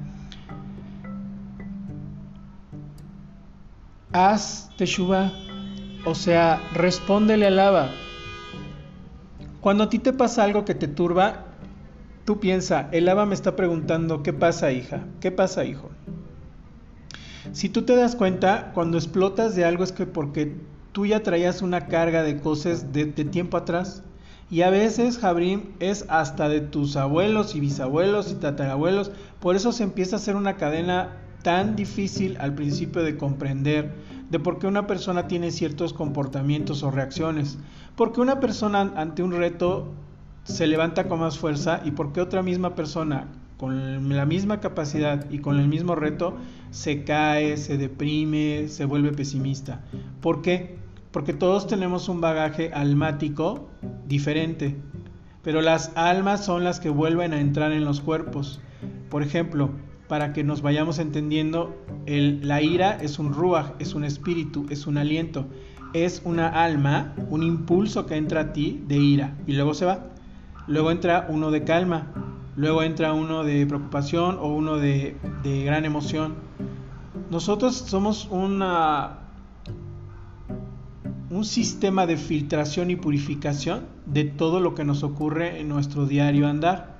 Haz 4.12 4.70
Teshuvah, 4.76 5.32
o 6.04 6.14
sea, 6.14 6.60
respóndele 6.72 7.46
al 7.46 7.58
Abba. 7.58 7.90
Cuando 9.60 9.84
a 9.84 9.88
ti 9.88 9.98
te 9.98 10.12
pasa 10.12 10.44
algo 10.44 10.64
que 10.64 10.74
te 10.74 10.88
turba, 10.88 11.46
tú 12.24 12.38
piensa, 12.38 12.88
el 12.92 13.08
Abba 13.08 13.26
me 13.26 13.34
está 13.34 13.56
preguntando, 13.56 14.22
¿qué 14.22 14.32
pasa 14.32 14.72
hija? 14.72 15.04
¿Qué 15.20 15.32
pasa 15.32 15.64
hijo? 15.64 15.90
Si 17.52 17.68
tú 17.68 17.82
te 17.82 17.94
das 17.94 18.16
cuenta, 18.16 18.72
cuando 18.74 18.96
explotas 18.96 19.54
de 19.54 19.64
algo 19.64 19.84
es 19.84 19.92
que 19.92 20.06
porque 20.06 20.56
tú 20.92 21.06
ya 21.06 21.22
traías 21.22 21.60
una 21.60 21.86
carga 21.88 22.22
de 22.22 22.40
cosas 22.40 22.92
de, 22.92 23.06
tiempo 23.06 23.56
atrás. 23.56 24.02
Y 24.50 24.62
a 24.62 24.70
veces, 24.70 25.18
Jabrim, 25.18 25.72
es 25.80 26.06
hasta 26.08 26.48
de 26.48 26.60
tus 26.60 26.96
abuelos 26.96 27.54
y 27.54 27.60
bisabuelos 27.60 28.30
y 28.30 28.36
tatarabuelos. 28.36 29.10
Por 29.40 29.56
eso 29.56 29.72
se 29.72 29.82
empieza 29.82 30.16
a 30.16 30.18
hacer 30.18 30.36
una 30.36 30.56
cadena 30.56 31.16
tan 31.42 31.76
difícil 31.76 32.36
al 32.38 32.54
principio 32.54 33.02
de 33.02 33.16
comprender 33.16 33.92
de 34.30 34.38
por 34.38 34.58
qué 34.58 34.66
una 34.66 34.86
persona 34.86 35.28
tiene 35.28 35.50
ciertos 35.50 35.92
comportamientos 35.92 36.82
o 36.82 36.90
reacciones. 36.90 37.58
Porque 37.96 38.20
una 38.20 38.40
persona 38.40 38.92
ante 38.96 39.22
un 39.22 39.32
reto 39.32 39.92
se 40.44 40.66
levanta 40.66 41.08
con 41.08 41.20
más 41.20 41.38
fuerza 41.38 41.80
y 41.84 41.90
porque 41.90 42.20
otra 42.20 42.42
misma 42.42 42.74
persona 42.74 43.28
con 43.56 44.08
la 44.08 44.26
misma 44.26 44.60
capacidad 44.60 45.30
y 45.30 45.38
con 45.38 45.58
el 45.58 45.68
mismo 45.68 45.94
reto, 45.94 46.36
se 46.70 47.04
cae, 47.04 47.56
se 47.56 47.78
deprime, 47.78 48.68
se 48.68 48.84
vuelve 48.84 49.12
pesimista. 49.12 49.84
¿Por 50.20 50.42
qué? 50.42 50.76
Porque 51.12 51.32
todos 51.32 51.66
tenemos 51.66 52.08
un 52.08 52.20
bagaje 52.20 52.72
almático 52.72 53.68
diferente, 54.06 54.76
pero 55.42 55.60
las 55.62 55.92
almas 55.94 56.44
son 56.44 56.64
las 56.64 56.80
que 56.80 56.88
vuelven 56.88 57.32
a 57.32 57.40
entrar 57.40 57.72
en 57.72 57.84
los 57.84 58.00
cuerpos. 58.00 58.60
Por 59.10 59.22
ejemplo, 59.22 59.70
para 60.08 60.32
que 60.32 60.42
nos 60.42 60.60
vayamos 60.60 60.98
entendiendo, 60.98 61.76
la 62.06 62.60
ira 62.62 62.98
es 63.00 63.18
un 63.18 63.32
ruach, 63.32 63.72
es 63.78 63.94
un 63.94 64.04
espíritu, 64.04 64.66
es 64.70 64.86
un 64.86 64.98
aliento, 64.98 65.46
es 65.92 66.20
una 66.24 66.48
alma, 66.48 67.14
un 67.30 67.42
impulso 67.42 68.06
que 68.06 68.16
entra 68.16 68.40
a 68.40 68.52
ti 68.52 68.82
de 68.88 68.96
ira 68.96 69.36
y 69.46 69.52
luego 69.52 69.74
se 69.74 69.84
va. 69.84 70.10
Luego 70.66 70.90
entra 70.90 71.26
uno 71.28 71.50
de 71.50 71.62
calma, 71.62 72.33
luego 72.56 72.82
entra 72.82 73.12
uno 73.12 73.44
de 73.44 73.66
preocupación 73.66 74.38
o 74.38 74.46
uno 74.48 74.76
de, 74.76 75.16
gran 75.64 75.84
emoción. 75.84 76.34
Nosotros 77.30 77.74
somos 77.76 78.28
un 78.30 78.62
sistema 81.44 82.06
de 82.06 82.16
filtración 82.16 82.90
y 82.90 82.96
purificación 82.96 83.86
de 84.06 84.24
todo 84.24 84.60
lo 84.60 84.74
que 84.74 84.84
nos 84.84 85.02
ocurre 85.02 85.60
en 85.60 85.68
nuestro 85.68 86.06
diario 86.06 86.46
andar. 86.46 86.94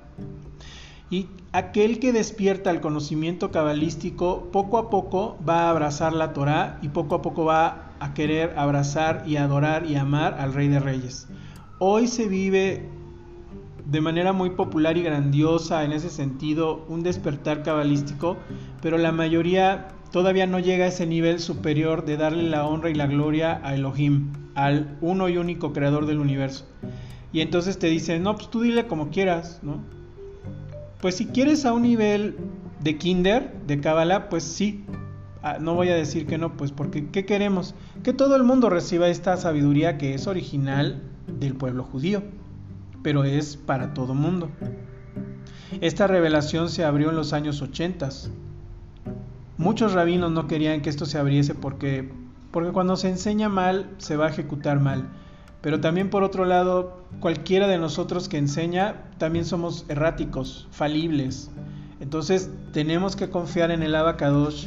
Y 1.09 1.27
aquel 1.51 1.99
que 1.99 2.11
despierta 2.11 2.71
el 2.71 2.81
conocimiento 2.81 3.51
cabalístico 3.51 4.49
poco 4.51 4.77
a 4.77 4.89
poco 4.89 5.37
va 5.47 5.63
a 5.63 5.69
abrazar 5.69 6.13
la 6.13 6.33
Torah 6.33 6.79
y 6.81 6.89
poco 6.89 7.15
a 7.15 7.21
poco 7.21 7.45
va 7.45 7.93
a 7.99 8.13
querer 8.13 8.53
abrazar 8.57 9.23
y 9.25 9.37
adorar 9.37 9.85
y 9.85 9.95
amar 9.95 10.35
al 10.39 10.53
Rey 10.53 10.67
de 10.67 10.79
Reyes. 10.79 11.27
Hoy 11.79 12.07
se 12.07 12.27
vive 12.27 12.89
de 13.85 14.01
manera 14.01 14.33
muy 14.33 14.51
popular 14.51 14.97
y 14.97 15.03
grandiosa 15.03 15.83
en 15.83 15.91
ese 15.91 16.09
sentido 16.09 16.85
un 16.89 17.03
despertar 17.03 17.63
cabalístico, 17.63 18.37
pero 18.81 18.97
la 18.97 19.11
mayoría 19.11 19.89
todavía 20.11 20.47
no 20.47 20.59
llega 20.59 20.85
a 20.85 20.87
ese 20.89 21.05
nivel 21.05 21.39
superior 21.39 22.05
de 22.05 22.17
darle 22.17 22.43
la 22.43 22.65
honra 22.65 22.89
y 22.89 22.95
la 22.95 23.07
gloria 23.07 23.61
a 23.63 23.75
Elohim, 23.75 24.31
al 24.55 24.97
uno 25.01 25.29
y 25.29 25.37
único 25.37 25.71
creador 25.71 26.07
del 26.07 26.19
universo. 26.19 26.65
Y 27.31 27.41
entonces 27.41 27.77
te 27.77 27.87
dicen, 27.87 28.23
no, 28.23 28.35
pues 28.35 28.49
tú 28.49 28.61
dile 28.61 28.87
como 28.87 29.09
quieras, 29.09 29.59
¿no? 29.61 29.83
Pues 31.01 31.15
si 31.15 31.27
quieres 31.27 31.65
a 31.65 31.73
un 31.73 31.83
nivel 31.83 32.37
de 32.81 32.97
kinder, 32.97 33.53
de 33.67 33.81
Kabbalah, 33.81 34.29
pues 34.29 34.43
sí. 34.43 34.83
Ah, 35.43 35.57
no 35.59 35.75
voy 35.75 35.89
a 35.89 35.95
decir 35.95 36.25
que 36.25 36.39
no, 36.39 36.57
pues 36.57 36.71
porque 36.71 37.09
¿qué 37.09 37.25
queremos? 37.25 37.75
Que 38.03 38.13
todo 38.13 38.35
el 38.35 38.43
mundo 38.43 38.69
reciba 38.69 39.09
esta 39.09 39.37
sabiduría 39.37 39.99
que 39.99 40.15
es 40.15 40.25
original 40.25 41.03
del 41.27 41.55
pueblo 41.55 41.83
judío 41.83 42.23
pero 43.05 43.23
es 43.23 43.55
para 43.55 43.93
todo 43.93 44.15
mundo. 44.15 44.49
Esta 45.79 46.07
revelación 46.07 46.69
se 46.69 46.83
abrió 46.83 47.11
en 47.11 47.15
los 47.15 47.33
años 47.33 47.61
80. 47.61 48.09
Muchos 49.59 49.93
rabinos 49.93 50.31
no 50.31 50.47
querían 50.47 50.81
que 50.81 50.89
esto 50.89 51.05
se 51.05 51.19
abriese 51.19 51.53
porque, 51.53 52.11
porque 52.49 52.71
cuando 52.71 52.95
se 52.95 53.09
enseña 53.09 53.47
mal 53.47 53.91
se 53.99 54.17
va 54.17 54.25
a 54.25 54.29
ejecutar 54.29 54.79
mal. 54.79 55.07
Pero 55.61 55.81
también 55.81 56.09
por 56.09 56.23
otro 56.23 56.45
lado, 56.45 57.03
cualquiera 57.19 57.67
de 57.67 57.77
nosotros 57.77 58.27
que 58.27 58.39
enseña 58.39 59.03
también 59.19 59.45
somos 59.45 59.85
erráticos, 59.87 60.67
falibles. 60.71 61.51
Entonces 61.99 62.49
tenemos 62.73 63.15
que 63.15 63.29
confiar 63.29 63.69
en 63.69 63.83
el 63.83 63.93
abacadosh, 63.93 64.65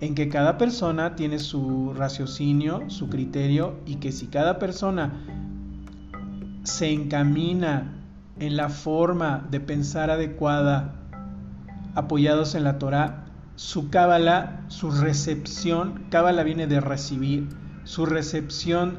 en 0.00 0.14
que 0.14 0.28
cada 0.28 0.58
persona 0.58 1.16
tiene 1.16 1.40
su 1.40 1.92
raciocinio, 1.92 2.84
su 2.86 3.08
criterio 3.08 3.74
y 3.84 3.96
que 3.96 4.12
si 4.12 4.28
cada 4.28 4.60
persona 4.60 5.49
se 6.70 6.90
encamina 6.90 7.92
en 8.38 8.56
la 8.56 8.68
forma 8.68 9.46
de 9.50 9.60
pensar 9.60 10.10
adecuada 10.10 10.94
apoyados 11.94 12.54
en 12.54 12.64
la 12.64 12.78
Torah, 12.78 13.26
su 13.56 13.90
cábala, 13.90 14.64
su 14.68 14.90
recepción, 14.90 16.04
cábala 16.10 16.42
viene 16.44 16.66
de 16.66 16.80
recibir, 16.80 17.48
su 17.84 18.06
recepción 18.06 18.98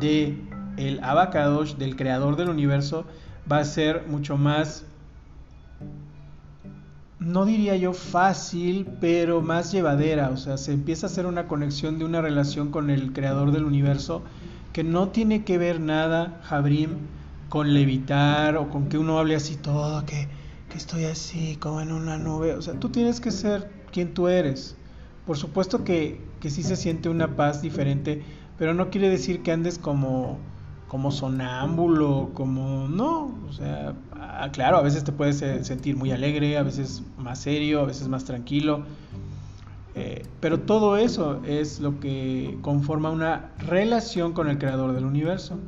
de 0.00 0.42
el 0.76 1.04
abacadosh, 1.04 1.76
del 1.76 1.94
creador 1.94 2.36
del 2.36 2.48
universo, 2.48 3.04
va 3.50 3.58
a 3.58 3.64
ser 3.64 4.06
mucho 4.08 4.36
más, 4.36 4.86
no 7.18 7.44
diría 7.44 7.76
yo 7.76 7.92
fácil, 7.92 8.88
pero 9.00 9.42
más 9.42 9.70
llevadera, 9.70 10.30
o 10.30 10.36
sea, 10.36 10.56
se 10.56 10.72
empieza 10.72 11.06
a 11.06 11.10
hacer 11.10 11.26
una 11.26 11.46
conexión 11.46 11.98
de 11.98 12.06
una 12.06 12.22
relación 12.22 12.70
con 12.70 12.88
el 12.88 13.12
creador 13.12 13.52
del 13.52 13.64
universo 13.64 14.22
que 14.72 14.84
no 14.84 15.08
tiene 15.08 15.44
que 15.44 15.58
ver 15.58 15.80
nada, 15.80 16.40
Jabrim, 16.44 16.90
con 17.48 17.74
levitar 17.74 18.56
o 18.56 18.70
con 18.70 18.88
que 18.88 18.98
uno 18.98 19.18
hable 19.18 19.34
así 19.34 19.56
todo, 19.56 20.04
que, 20.06 20.28
que 20.70 20.78
estoy 20.78 21.04
así 21.04 21.56
como 21.56 21.80
en 21.80 21.92
una 21.92 22.16
nube. 22.16 22.54
O 22.54 22.62
sea, 22.62 22.74
tú 22.74 22.88
tienes 22.88 23.20
que 23.20 23.30
ser 23.30 23.70
quien 23.92 24.14
tú 24.14 24.28
eres. 24.28 24.76
Por 25.26 25.36
supuesto 25.36 25.84
que, 25.84 26.20
que 26.40 26.50
sí 26.50 26.62
se 26.62 26.76
siente 26.76 27.08
una 27.08 27.36
paz 27.36 27.62
diferente, 27.62 28.22
pero 28.56 28.74
no 28.74 28.90
quiere 28.90 29.08
decir 29.08 29.42
que 29.42 29.52
andes 29.52 29.78
como, 29.78 30.38
como 30.86 31.10
sonámbulo, 31.10 32.30
como... 32.34 32.88
No, 32.88 33.34
o 33.48 33.52
sea, 33.52 33.94
ah, 34.12 34.48
claro, 34.52 34.76
a 34.76 34.82
veces 34.82 35.04
te 35.04 35.12
puedes 35.12 35.38
sentir 35.66 35.96
muy 35.96 36.12
alegre, 36.12 36.56
a 36.56 36.62
veces 36.62 37.02
más 37.18 37.40
serio, 37.40 37.80
a 37.80 37.84
veces 37.84 38.08
más 38.08 38.24
tranquilo, 38.24 38.84
eh, 39.94 40.22
pero 40.40 40.60
todo 40.60 40.96
eso 40.96 41.40
es 41.44 41.80
lo 41.80 41.98
que 41.98 42.58
conforma 42.62 43.10
una 43.10 43.50
relación 43.58 44.32
con 44.32 44.48
el 44.48 44.58
creador 44.58 44.92
del 44.92 45.04
universo. 45.04 45.58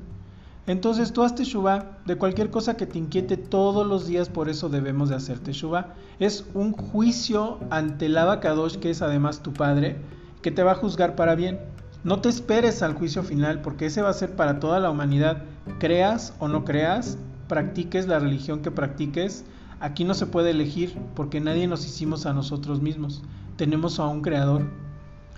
Entonces 0.67 1.12
tú 1.12 1.25
haz 1.25 1.35
Teshuvah 1.35 1.99
de 2.07 2.17
cualquier 2.17 2.50
cosa 2.50 2.76
que 2.76 2.87
te 2.87 2.99
inquiete 2.99 3.37
todos 3.37 3.85
los 3.85 4.07
días, 4.07 4.29
por 4.29 4.49
eso 4.49 4.69
debemos 4.69 5.09
de 5.09 5.17
hacer 5.17 5.41
Teshuvah. 5.41 5.95
Es 6.21 6.45
un 6.55 6.73
juicio 6.73 7.59
ante 7.71 8.07
el 8.07 8.17
Abacadosh, 8.17 8.76
que 8.76 8.91
es 8.91 9.02
además 9.02 9.43
tu 9.43 9.52
padre, 9.52 9.97
que 10.41 10.52
te 10.52 10.62
va 10.62 10.73
a 10.73 10.76
juzgar 10.76 11.17
para 11.17 11.35
bien. 11.35 11.59
No 12.05 12.21
te 12.21 12.29
esperes 12.29 12.83
al 12.83 12.95
juicio 12.95 13.25
final, 13.25 13.61
porque 13.61 13.87
ese 13.87 14.02
va 14.02 14.11
a 14.11 14.14
ser 14.14 14.37
para 14.37 14.61
toda 14.61 14.79
la 14.79 14.91
humanidad. 14.91 15.43
Creas 15.81 16.35
o 16.38 16.47
no 16.47 16.64
creas, 16.64 17.19
practiques 17.49 18.07
la 18.07 18.21
religión 18.21 18.62
que 18.62 18.71
practiques, 18.71 19.45
aquí 19.81 20.05
no 20.05 20.14
se 20.14 20.26
puede 20.26 20.50
elegir, 20.50 20.97
porque 21.17 21.41
nadie 21.41 21.67
nos 21.67 21.85
hicimos 21.85 22.25
a 22.25 22.33
nosotros 22.33 22.81
mismos 22.81 23.23
tenemos 23.62 24.00
a 24.00 24.09
un 24.09 24.23
creador. 24.23 24.62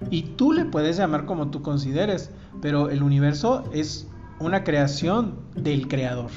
Y 0.09 0.23
tú 0.23 0.54
le 0.54 0.64
puedes 0.64 0.97
llamar 0.97 1.26
como 1.26 1.50
tú 1.50 1.61
consideres, 1.61 2.31
pero 2.62 2.88
el 2.88 3.02
universo 3.02 3.64
es 3.75 4.09
una 4.40 4.64
creación 4.64 5.35
del 5.54 5.88
creador. 5.88 6.31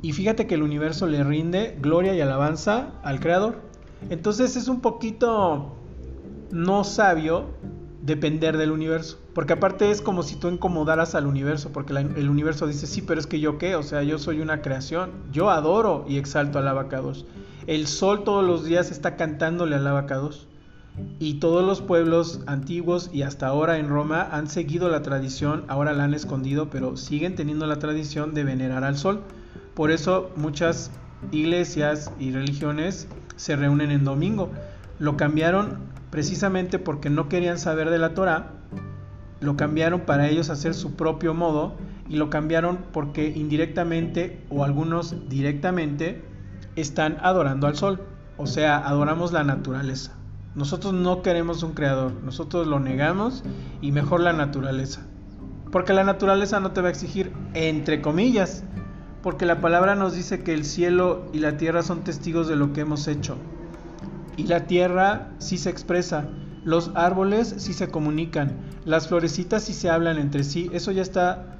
Y 0.00 0.12
fíjate 0.12 0.46
que 0.46 0.54
el 0.54 0.62
universo 0.62 1.06
le 1.06 1.22
rinde 1.22 1.76
gloria 1.82 2.14
y 2.14 2.22
alabanza 2.22 2.92
al 3.02 3.20
creador. 3.20 3.60
Entonces 4.08 4.56
es 4.56 4.68
un 4.68 4.80
poquito 4.80 5.76
no 6.50 6.82
sabio 6.82 7.44
depender 8.00 8.56
del 8.56 8.70
universo. 8.70 9.18
Porque 9.34 9.52
aparte 9.52 9.90
es 9.90 10.00
como 10.00 10.22
si 10.22 10.36
tú 10.36 10.48
incomodaras 10.48 11.14
al 11.14 11.26
universo, 11.26 11.72
porque 11.74 11.92
el 11.92 12.30
universo 12.30 12.66
dice, 12.66 12.86
sí, 12.86 13.02
pero 13.02 13.20
es 13.20 13.26
que 13.26 13.38
yo 13.38 13.58
qué, 13.58 13.76
o 13.76 13.82
sea, 13.82 14.02
yo 14.02 14.18
soy 14.18 14.40
una 14.40 14.62
creación, 14.62 15.10
yo 15.30 15.50
adoro 15.50 16.06
y 16.08 16.16
exalto 16.16 16.58
al 16.58 16.68
abacados. 16.68 17.26
El 17.66 17.86
sol 17.86 18.24
todos 18.24 18.42
los 18.42 18.64
días 18.64 18.90
está 18.90 19.16
cantándole 19.16 19.76
al 19.76 19.86
abacados. 19.86 20.48
Y 21.18 21.34
todos 21.34 21.64
los 21.64 21.80
pueblos 21.80 22.40
antiguos 22.46 23.10
y 23.12 23.22
hasta 23.22 23.46
ahora 23.46 23.78
en 23.78 23.88
Roma 23.88 24.28
han 24.30 24.48
seguido 24.48 24.88
la 24.88 25.02
tradición, 25.02 25.64
ahora 25.68 25.92
la 25.92 26.04
han 26.04 26.14
escondido, 26.14 26.68
pero 26.68 26.96
siguen 26.96 27.34
teniendo 27.34 27.66
la 27.66 27.78
tradición 27.78 28.34
de 28.34 28.44
venerar 28.44 28.84
al 28.84 28.98
sol. 28.98 29.22
Por 29.74 29.90
eso 29.90 30.30
muchas 30.36 30.90
iglesias 31.30 32.12
y 32.18 32.32
religiones 32.32 33.08
se 33.36 33.56
reúnen 33.56 33.90
en 33.90 34.04
domingo. 34.04 34.50
Lo 34.98 35.16
cambiaron 35.16 35.78
precisamente 36.10 36.78
porque 36.78 37.08
no 37.08 37.28
querían 37.28 37.58
saber 37.58 37.88
de 37.88 37.98
la 37.98 38.12
Torah, 38.12 38.50
lo 39.40 39.56
cambiaron 39.56 40.02
para 40.02 40.28
ellos 40.28 40.50
hacer 40.50 40.74
su 40.74 40.94
propio 40.94 41.34
modo 41.34 41.74
y 42.08 42.16
lo 42.16 42.30
cambiaron 42.30 42.78
porque 42.92 43.28
indirectamente 43.34 44.44
o 44.50 44.64
algunos 44.64 45.28
directamente 45.28 46.22
están 46.76 47.16
adorando 47.22 47.66
al 47.66 47.76
sol, 47.76 48.02
o 48.36 48.46
sea, 48.46 48.78
adoramos 48.78 49.32
la 49.32 49.42
naturaleza. 49.42 50.12
Nosotros 50.54 50.92
no 50.92 51.22
queremos 51.22 51.62
un 51.62 51.72
creador, 51.72 52.12
nosotros 52.24 52.66
lo 52.66 52.78
negamos 52.78 53.42
y 53.80 53.92
mejor 53.92 54.20
la 54.20 54.32
naturaleza. 54.32 55.06
Porque 55.70 55.94
la 55.94 56.04
naturaleza 56.04 56.60
no 56.60 56.72
te 56.72 56.82
va 56.82 56.88
a 56.88 56.90
exigir, 56.90 57.32
entre 57.54 58.02
comillas, 58.02 58.62
porque 59.22 59.46
la 59.46 59.60
palabra 59.60 59.94
nos 59.94 60.14
dice 60.14 60.42
que 60.42 60.52
el 60.52 60.64
cielo 60.64 61.24
y 61.32 61.38
la 61.38 61.56
tierra 61.56 61.82
son 61.82 62.04
testigos 62.04 62.48
de 62.48 62.56
lo 62.56 62.72
que 62.72 62.82
hemos 62.82 63.08
hecho. 63.08 63.36
Y 64.36 64.44
la 64.44 64.66
tierra 64.66 65.30
sí 65.38 65.56
se 65.56 65.70
expresa, 65.70 66.28
los 66.64 66.90
árboles 66.94 67.54
sí 67.58 67.72
se 67.72 67.88
comunican, 67.88 68.52
las 68.84 69.08
florecitas 69.08 69.62
sí 69.62 69.72
se 69.72 69.88
hablan 69.88 70.18
entre 70.18 70.44
sí, 70.44 70.68
eso 70.72 70.90
ya 70.90 71.02
está, 71.02 71.56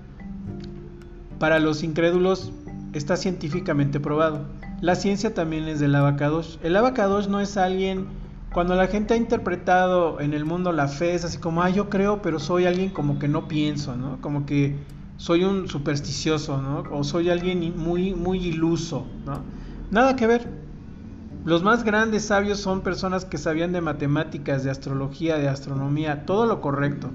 para 1.39 1.59
los 1.61 1.83
incrédulos, 1.83 2.53
está 2.93 3.17
científicamente 3.17 4.01
probado. 4.01 4.45
La 4.81 4.97
ciencia 4.97 5.33
también 5.33 5.69
es 5.69 5.81
del 5.81 5.95
abacados. 5.95 6.59
El 6.63 6.77
abacados 6.77 7.29
no 7.29 7.41
es 7.41 7.57
alguien, 7.57 8.07
cuando 8.53 8.75
la 8.75 8.87
gente 8.87 9.15
ha 9.15 9.17
interpretado 9.17 10.21
en 10.21 10.35
el 10.35 10.45
mundo 10.45 10.73
la 10.73 10.89
fe, 10.89 11.15
es 11.15 11.25
así 11.25 11.39
como, 11.39 11.63
ah, 11.63 11.71
yo 11.71 11.89
creo, 11.89 12.23
pero 12.23 12.39
soy 12.39 12.67
alguien 12.67 12.91
como 12.91 13.19
que 13.19 13.29
no 13.29 13.49
pienso, 13.49 13.97
¿no? 13.97 14.21
Como 14.21 14.47
que 14.47 14.77
soy 15.17 15.45
un 15.45 15.69
supersticioso, 15.69 16.61
¿no? 16.61 16.85
O 16.91 17.05
soy 17.05 17.31
alguien 17.31 17.75
muy, 17.77 18.15
muy 18.15 18.39
iluso, 18.47 19.07
¿no? 19.25 19.41
Nada 19.91 20.17
que 20.17 20.27
ver. 20.27 20.49
Los 21.45 21.63
más 21.63 21.83
grandes 21.83 22.27
sabios 22.27 22.61
son 22.61 22.83
personas 22.83 23.25
que 23.25 23.39
sabían 23.39 23.73
de 23.73 23.81
matemáticas, 23.81 24.65
de 24.65 24.71
astrología, 24.71 25.39
de 25.39 25.49
astronomía, 25.49 26.25
todo 26.25 26.47
lo 26.47 26.61
correcto. 26.61 27.11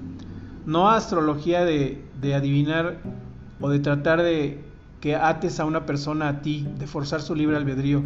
No 0.66 0.90
astrología 0.90 1.64
de, 1.64 2.04
de 2.20 2.34
adivinar 2.34 2.98
o 3.60 3.70
de 3.70 3.78
tratar 3.78 4.22
de 4.22 4.60
que 5.00 5.16
ates 5.16 5.60
a 5.60 5.64
una 5.64 5.86
persona 5.86 6.28
a 6.28 6.42
ti, 6.42 6.66
de 6.78 6.86
forzar 6.86 7.22
su 7.22 7.34
libre 7.34 7.56
albedrío. 7.56 8.02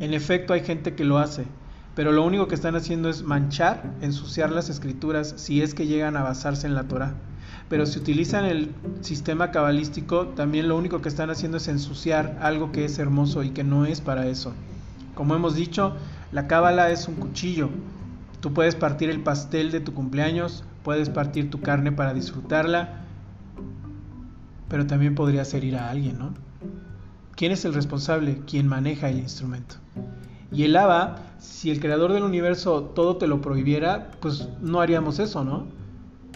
En 0.00 0.12
efecto 0.12 0.52
hay 0.52 0.60
gente 0.60 0.94
que 0.94 1.04
lo 1.04 1.18
hace, 1.18 1.46
pero 1.94 2.12
lo 2.12 2.24
único 2.24 2.48
que 2.48 2.54
están 2.54 2.74
haciendo 2.74 3.08
es 3.08 3.22
manchar, 3.22 3.94
ensuciar 4.00 4.50
las 4.50 4.68
escrituras 4.68 5.34
si 5.36 5.62
es 5.62 5.74
que 5.74 5.86
llegan 5.86 6.16
a 6.16 6.22
basarse 6.22 6.66
en 6.66 6.74
la 6.74 6.84
Torah. 6.84 7.14
Pero 7.68 7.86
si 7.86 7.98
utilizan 7.98 8.44
el 8.44 8.74
sistema 9.00 9.50
cabalístico, 9.50 10.28
también 10.28 10.68
lo 10.68 10.76
único 10.76 11.00
que 11.00 11.08
están 11.08 11.30
haciendo 11.30 11.56
es 11.56 11.68
ensuciar 11.68 12.38
algo 12.42 12.72
que 12.72 12.84
es 12.84 12.98
hermoso 12.98 13.42
y 13.42 13.50
que 13.50 13.64
no 13.64 13.86
es 13.86 14.00
para 14.00 14.26
eso. 14.26 14.52
Como 15.14 15.34
hemos 15.34 15.54
dicho, 15.54 15.94
la 16.32 16.46
cábala 16.46 16.90
es 16.90 17.08
un 17.08 17.14
cuchillo. 17.14 17.70
Tú 18.40 18.52
puedes 18.52 18.74
partir 18.74 19.08
el 19.08 19.20
pastel 19.20 19.70
de 19.70 19.80
tu 19.80 19.94
cumpleaños, 19.94 20.64
puedes 20.82 21.08
partir 21.08 21.48
tu 21.48 21.60
carne 21.60 21.92
para 21.92 22.12
disfrutarla, 22.12 23.04
pero 24.68 24.86
también 24.86 25.14
podría 25.14 25.44
ser 25.44 25.64
ir 25.64 25.76
a 25.76 25.88
alguien, 25.88 26.18
¿no? 26.18 26.34
¿Quién 27.36 27.52
es 27.52 27.64
el 27.64 27.72
responsable? 27.72 28.42
Quien 28.46 28.66
maneja 28.66 29.08
el 29.08 29.18
instrumento. 29.18 29.76
Y 30.52 30.64
el 30.64 30.76
Aba, 30.76 31.16
si 31.38 31.70
el 31.70 31.80
creador 31.80 32.12
del 32.12 32.22
universo 32.22 32.82
todo 32.82 33.16
te 33.16 33.26
lo 33.26 33.40
prohibiera, 33.40 34.10
pues 34.20 34.48
no 34.60 34.80
haríamos 34.80 35.18
eso, 35.18 35.44
¿no? 35.44 35.66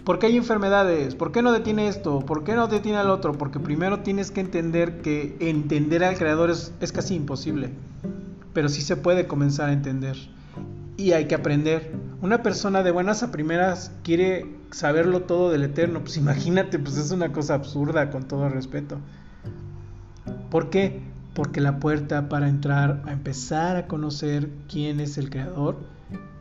¿Por 0.05 0.19
qué 0.19 0.27
hay 0.27 0.37
enfermedades? 0.37 1.15
¿Por 1.15 1.33
qué 1.33 1.43
no 1.43 1.53
detiene 1.53 1.89
esto? 1.89 2.21
¿Por 2.21 2.43
qué 2.43 2.55
no 2.55 2.67
detiene 2.67 2.99
al 2.99 3.11
otro? 3.11 3.35
Porque 3.35 3.61
primero 3.61 4.01
tienes 4.01 4.31
que 4.31 4.41
entender 4.41 5.03
que 5.03 5.37
entender 5.41 6.03
al 6.03 6.17
creador 6.17 6.51
es, 6.51 6.73
es 6.81 6.93
casi 6.93 7.15
imposible 7.15 7.73
pero 8.59 8.69
sí 8.69 8.83
se 8.83 8.97
puede 8.97 9.29
comenzar 9.29 9.69
a 9.69 9.73
entender. 9.73 10.17
Y 10.97 11.13
hay 11.13 11.27
que 11.27 11.37
aprender. 11.37 11.93
Una 12.23 12.43
persona 12.43 12.83
de 12.83 12.91
buenas 12.91 13.23
a 13.23 13.31
primeras 13.31 13.93
quiere 14.03 14.47
saberlo 14.73 15.23
todo 15.23 15.53
del 15.53 15.63
eterno. 15.63 16.01
Pues 16.01 16.17
imagínate, 16.17 16.81
pues 16.81 16.97
es 16.97 17.13
una 17.13 17.33
cosa 17.33 17.55
absurda 17.55 18.11
con 18.11 18.25
todo 18.25 18.49
respeto. 18.49 18.99
¿Por 20.51 20.71
qué? 20.71 21.03
Porque 21.39 21.61
la 21.61 21.79
puerta 21.79 22.29
para 22.29 22.49
entrar 22.49 23.01
a 23.07 23.13
empezar 23.13 23.77
a 23.77 23.87
conocer 23.87 24.51
quién 24.69 24.99
es 24.99 25.19
el 25.19 25.31
creador 25.31 25.77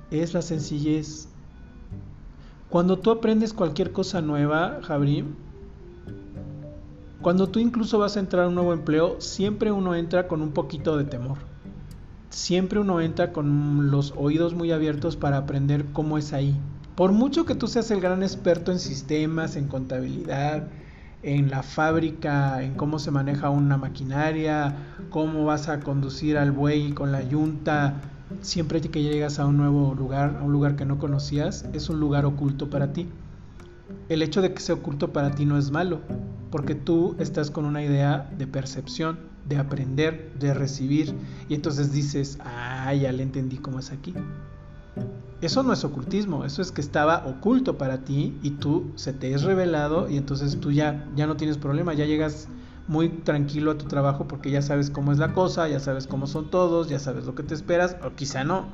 es 0.10 0.34
la 0.34 0.42
sencillez. 0.42 1.28
Cuando 2.70 2.98
tú 2.98 3.12
aprendes 3.12 3.54
cualquier 3.54 3.92
cosa 3.92 4.22
nueva, 4.22 4.80
Jabrim, 4.82 5.36
cuando 7.22 7.48
tú 7.48 7.60
incluso 7.60 8.00
vas 8.00 8.18
a 8.18 8.22
entrar 8.22 8.46
a 8.46 8.48
un 8.48 8.56
nuevo 8.56 8.74
empleo, 8.74 9.22
siempre 9.22 9.72
uno 9.72 9.94
entra 9.94 10.28
con 10.28 10.42
un 10.42 10.52
poquito 10.52 10.98
de 10.98 11.04
temor 11.04 11.38
siempre 12.30 12.80
uno 12.80 13.02
entra 13.02 13.32
con 13.32 13.90
los 13.90 14.14
oídos 14.16 14.54
muy 14.54 14.72
abiertos 14.72 15.16
para 15.16 15.38
aprender 15.38 15.86
cómo 15.94 16.18
es 16.18 16.34
ahí. 16.34 16.56
Por 16.96 17.12
mucho 17.12 17.46
que 17.46 17.56
tú 17.56 17.68
seas 17.68 17.92
el 17.92 18.02
gran 18.02 18.24
experto 18.24 18.72
en 18.72 18.80
sistemas, 18.80 19.56
en 19.56 19.68
contabilidad, 19.68 20.68
en 21.24 21.50
la 21.50 21.64
fábrica, 21.64 22.62
en 22.62 22.76
cómo 22.76 23.00
se 23.00 23.12
maneja 23.12 23.50
una 23.50 23.78
maquinaria, 23.78 24.76
cómo 25.10 25.46
vas 25.46 25.68
a 25.68 25.80
conducir 25.80 26.38
al 26.38 26.52
buey 26.52 26.92
con 26.92 27.12
la 27.12 27.24
yunta, 27.24 28.02
siempre 28.42 28.82
que 28.82 29.04
llegas 29.04 29.40
a 29.40 29.46
un 29.46 29.58
nuevo 29.58 29.96
lugar, 29.96 30.38
a 30.40 30.44
un 30.44 30.52
lugar 30.52 30.76
que 30.76 30.86
no 30.86 31.00
conocías, 31.00 31.66
es 31.74 31.90
un 31.90 32.00
lugar 32.00 32.26
oculto 32.26 32.70
para 32.70 32.94
ti. 32.94 33.10
El 34.10 34.22
hecho 34.22 34.42
de 34.42 34.54
que 34.54 34.62
sea 34.62 34.76
oculto 34.76 35.12
para 35.12 35.32
ti 35.32 35.46
no 35.46 35.58
es 35.58 35.72
malo, 35.72 36.02
porque 36.52 36.76
tú 36.76 37.16
estás 37.20 37.52
con 37.52 37.66
una 37.66 37.84
idea 37.84 38.30
de 38.38 38.48
percepción 38.48 39.20
de 39.48 39.58
aprender, 39.58 40.34
de 40.40 40.54
recibir, 40.54 41.16
y 41.50 41.56
entonces 41.56 41.92
dices, 41.92 42.38
ah, 42.44 42.94
ya 42.94 43.12
le 43.12 43.24
entendí 43.24 43.58
cómo 43.58 43.80
es 43.80 43.92
aquí. 43.92 44.14
Eso 45.40 45.62
no 45.62 45.74
es 45.74 45.84
ocultismo, 45.84 46.46
eso 46.46 46.62
es 46.62 46.72
que 46.72 46.82
estaba 46.82 47.24
oculto 47.28 47.78
para 47.78 48.00
ti 48.04 48.38
y 48.42 48.52
tú 48.52 48.92
se 48.96 49.14
te 49.14 49.34
es 49.34 49.44
revelado 49.44 50.10
y 50.10 50.18
entonces 50.18 50.60
tú 50.60 50.72
ya, 50.72 51.08
ya 51.16 51.28
no 51.28 51.38
tienes 51.38 51.58
problema, 51.60 51.94
ya 51.94 52.06
llegas 52.06 52.48
muy 52.88 53.10
tranquilo 53.10 53.72
a 53.72 53.78
tu 53.78 53.86
trabajo 53.86 54.28
porque 54.28 54.50
ya 54.50 54.64
sabes 54.64 54.90
cómo 54.90 55.12
es 55.12 55.20
la 55.20 55.34
cosa, 55.34 55.68
ya 55.68 55.80
sabes 55.80 56.08
cómo 56.08 56.26
son 56.26 56.50
todos, 56.50 56.90
ya 56.90 56.98
sabes 56.98 57.26
lo 57.26 57.36
que 57.36 57.44
te 57.44 57.54
esperas, 57.54 57.98
o 58.04 58.16
quizá 58.16 58.44
no, 58.44 58.66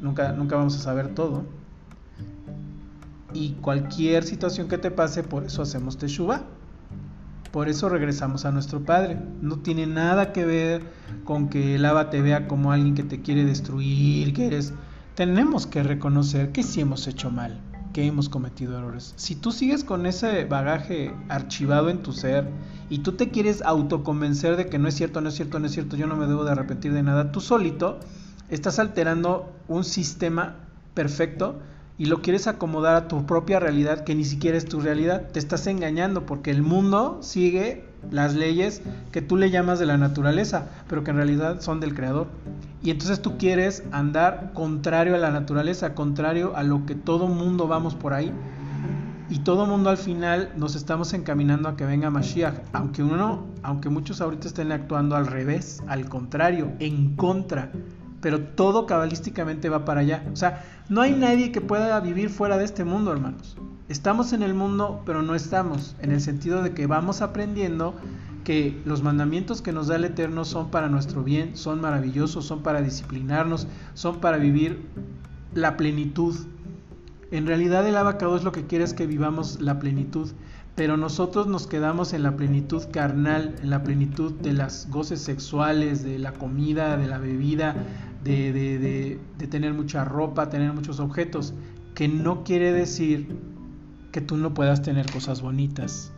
nunca, 0.00 0.32
nunca 0.32 0.56
vamos 0.56 0.76
a 0.76 0.78
saber 0.78 1.14
todo. 1.14 1.44
Y 3.34 3.52
cualquier 3.60 4.24
situación 4.24 4.68
que 4.68 4.78
te 4.78 4.90
pase, 4.90 5.22
por 5.22 5.44
eso 5.44 5.60
hacemos 5.60 5.98
teshuva 5.98 6.44
por 7.52 7.68
eso 7.68 7.90
regresamos 7.90 8.46
a 8.46 8.50
nuestro 8.50 8.82
Padre. 8.82 9.18
No 9.42 9.58
tiene 9.58 9.86
nada 9.86 10.32
que 10.32 10.46
ver 10.46 10.82
con 11.24 11.50
que 11.50 11.74
el 11.74 11.84
Abba 11.84 12.08
te 12.08 12.22
vea 12.22 12.48
como 12.48 12.72
alguien 12.72 12.94
que 12.94 13.02
te 13.04 13.20
quiere 13.20 13.44
destruir, 13.44 14.32
que 14.32 14.46
eres... 14.46 14.72
Tenemos 15.14 15.66
que 15.66 15.82
reconocer 15.82 16.52
que 16.52 16.62
sí 16.62 16.80
hemos 16.80 17.06
hecho 17.06 17.30
mal, 17.30 17.60
que 17.92 18.06
hemos 18.06 18.30
cometido 18.30 18.78
errores. 18.78 19.12
Si 19.16 19.34
tú 19.34 19.52
sigues 19.52 19.84
con 19.84 20.06
ese 20.06 20.46
bagaje 20.46 21.14
archivado 21.28 21.90
en 21.90 22.02
tu 22.02 22.14
ser 22.14 22.48
y 22.88 23.00
tú 23.00 23.12
te 23.12 23.28
quieres 23.28 23.60
autoconvencer 23.60 24.56
de 24.56 24.68
que 24.68 24.78
no 24.78 24.88
es 24.88 24.94
cierto, 24.94 25.20
no 25.20 25.28
es 25.28 25.34
cierto, 25.34 25.58
no 25.58 25.66
es 25.66 25.72
cierto, 25.72 25.96
yo 25.96 26.06
no 26.06 26.16
me 26.16 26.26
debo 26.26 26.44
de 26.44 26.52
arrepentir 26.52 26.94
de 26.94 27.02
nada, 27.02 27.30
tú 27.30 27.42
solito 27.42 28.00
estás 28.48 28.78
alterando 28.78 29.52
un 29.68 29.84
sistema 29.84 30.56
perfecto 30.94 31.60
y 32.02 32.06
lo 32.06 32.20
quieres 32.20 32.48
acomodar 32.48 32.96
a 32.96 33.06
tu 33.06 33.26
propia 33.26 33.60
realidad 33.60 34.02
que 34.02 34.16
ni 34.16 34.24
siquiera 34.24 34.58
es 34.58 34.64
tu 34.64 34.80
realidad. 34.80 35.28
Te 35.30 35.38
estás 35.38 35.68
engañando 35.68 36.26
porque 36.26 36.50
el 36.50 36.60
mundo 36.60 37.18
sigue 37.20 37.84
las 38.10 38.34
leyes 38.34 38.82
que 39.12 39.22
tú 39.22 39.36
le 39.36 39.52
llamas 39.52 39.78
de 39.78 39.86
la 39.86 39.96
naturaleza, 39.98 40.66
pero 40.88 41.04
que 41.04 41.12
en 41.12 41.18
realidad 41.18 41.60
son 41.60 41.78
del 41.78 41.94
creador. 41.94 42.26
Y 42.82 42.90
entonces 42.90 43.22
tú 43.22 43.38
quieres 43.38 43.84
andar 43.92 44.50
contrario 44.52 45.14
a 45.14 45.18
la 45.18 45.30
naturaleza, 45.30 45.94
contrario 45.94 46.56
a 46.56 46.64
lo 46.64 46.86
que 46.86 46.96
todo 46.96 47.28
mundo 47.28 47.68
vamos 47.68 47.94
por 47.94 48.14
ahí. 48.14 48.32
Y 49.30 49.38
todo 49.38 49.64
mundo 49.66 49.88
al 49.88 49.96
final 49.96 50.52
nos 50.56 50.74
estamos 50.74 51.12
encaminando 51.12 51.68
a 51.68 51.76
que 51.76 51.86
venga 51.86 52.10
Mashiach, 52.10 52.62
aunque 52.72 53.04
uno, 53.04 53.46
aunque 53.62 53.90
muchos 53.90 54.20
ahorita 54.20 54.48
estén 54.48 54.72
actuando 54.72 55.14
al 55.14 55.28
revés, 55.28 55.80
al 55.86 56.08
contrario, 56.08 56.72
en 56.80 57.14
contra 57.14 57.70
pero 58.22 58.40
todo 58.40 58.86
cabalísticamente 58.86 59.68
va 59.68 59.84
para 59.84 60.00
allá. 60.00 60.24
O 60.32 60.36
sea, 60.36 60.64
no 60.88 61.02
hay 61.02 61.12
nadie 61.12 61.52
que 61.52 61.60
pueda 61.60 62.00
vivir 62.00 62.30
fuera 62.30 62.56
de 62.56 62.64
este 62.64 62.84
mundo, 62.84 63.12
hermanos. 63.12 63.58
Estamos 63.88 64.32
en 64.32 64.42
el 64.42 64.54
mundo, 64.54 65.02
pero 65.04 65.22
no 65.22 65.34
estamos, 65.34 65.96
en 66.00 66.12
el 66.12 66.20
sentido 66.20 66.62
de 66.62 66.72
que 66.72 66.86
vamos 66.86 67.20
aprendiendo 67.20 67.94
que 68.44 68.80
los 68.84 69.02
mandamientos 69.02 69.60
que 69.60 69.72
nos 69.72 69.88
da 69.88 69.96
el 69.96 70.04
Eterno 70.04 70.44
son 70.44 70.70
para 70.70 70.88
nuestro 70.88 71.22
bien, 71.24 71.56
son 71.56 71.80
maravillosos, 71.80 72.44
son 72.46 72.62
para 72.62 72.80
disciplinarnos, 72.80 73.66
son 73.94 74.20
para 74.20 74.38
vivir 74.38 74.82
la 75.54 75.76
plenitud. 75.76 76.34
En 77.32 77.46
realidad 77.46 77.86
el 77.86 77.96
abacado 77.96 78.36
es 78.36 78.44
lo 78.44 78.52
que 78.52 78.66
quiere 78.66 78.84
es 78.84 78.94
que 78.94 79.06
vivamos 79.06 79.60
la 79.60 79.78
plenitud, 79.78 80.30
pero 80.74 80.96
nosotros 80.96 81.46
nos 81.46 81.66
quedamos 81.66 82.12
en 82.12 82.22
la 82.22 82.36
plenitud 82.36 82.82
carnal, 82.92 83.54
en 83.62 83.70
la 83.70 83.82
plenitud 83.82 84.32
de 84.32 84.54
las 84.54 84.88
goces 84.90 85.20
sexuales, 85.20 86.02
de 86.02 86.18
la 86.18 86.32
comida, 86.32 86.96
de 86.96 87.08
la 87.08 87.18
bebida, 87.18 87.76
de, 88.24 88.52
de, 88.52 89.18
de 89.38 89.46
tener 89.46 89.74
mucha 89.74 90.04
ropa, 90.04 90.48
tener 90.48 90.72
muchos 90.72 91.00
objetos, 91.00 91.54
que 91.94 92.08
no 92.08 92.44
quiere 92.44 92.72
decir 92.72 93.28
que 94.12 94.20
tú 94.20 94.36
no 94.36 94.54
puedas 94.54 94.82
tener 94.82 95.10
cosas 95.10 95.42
bonitas, 95.42 96.12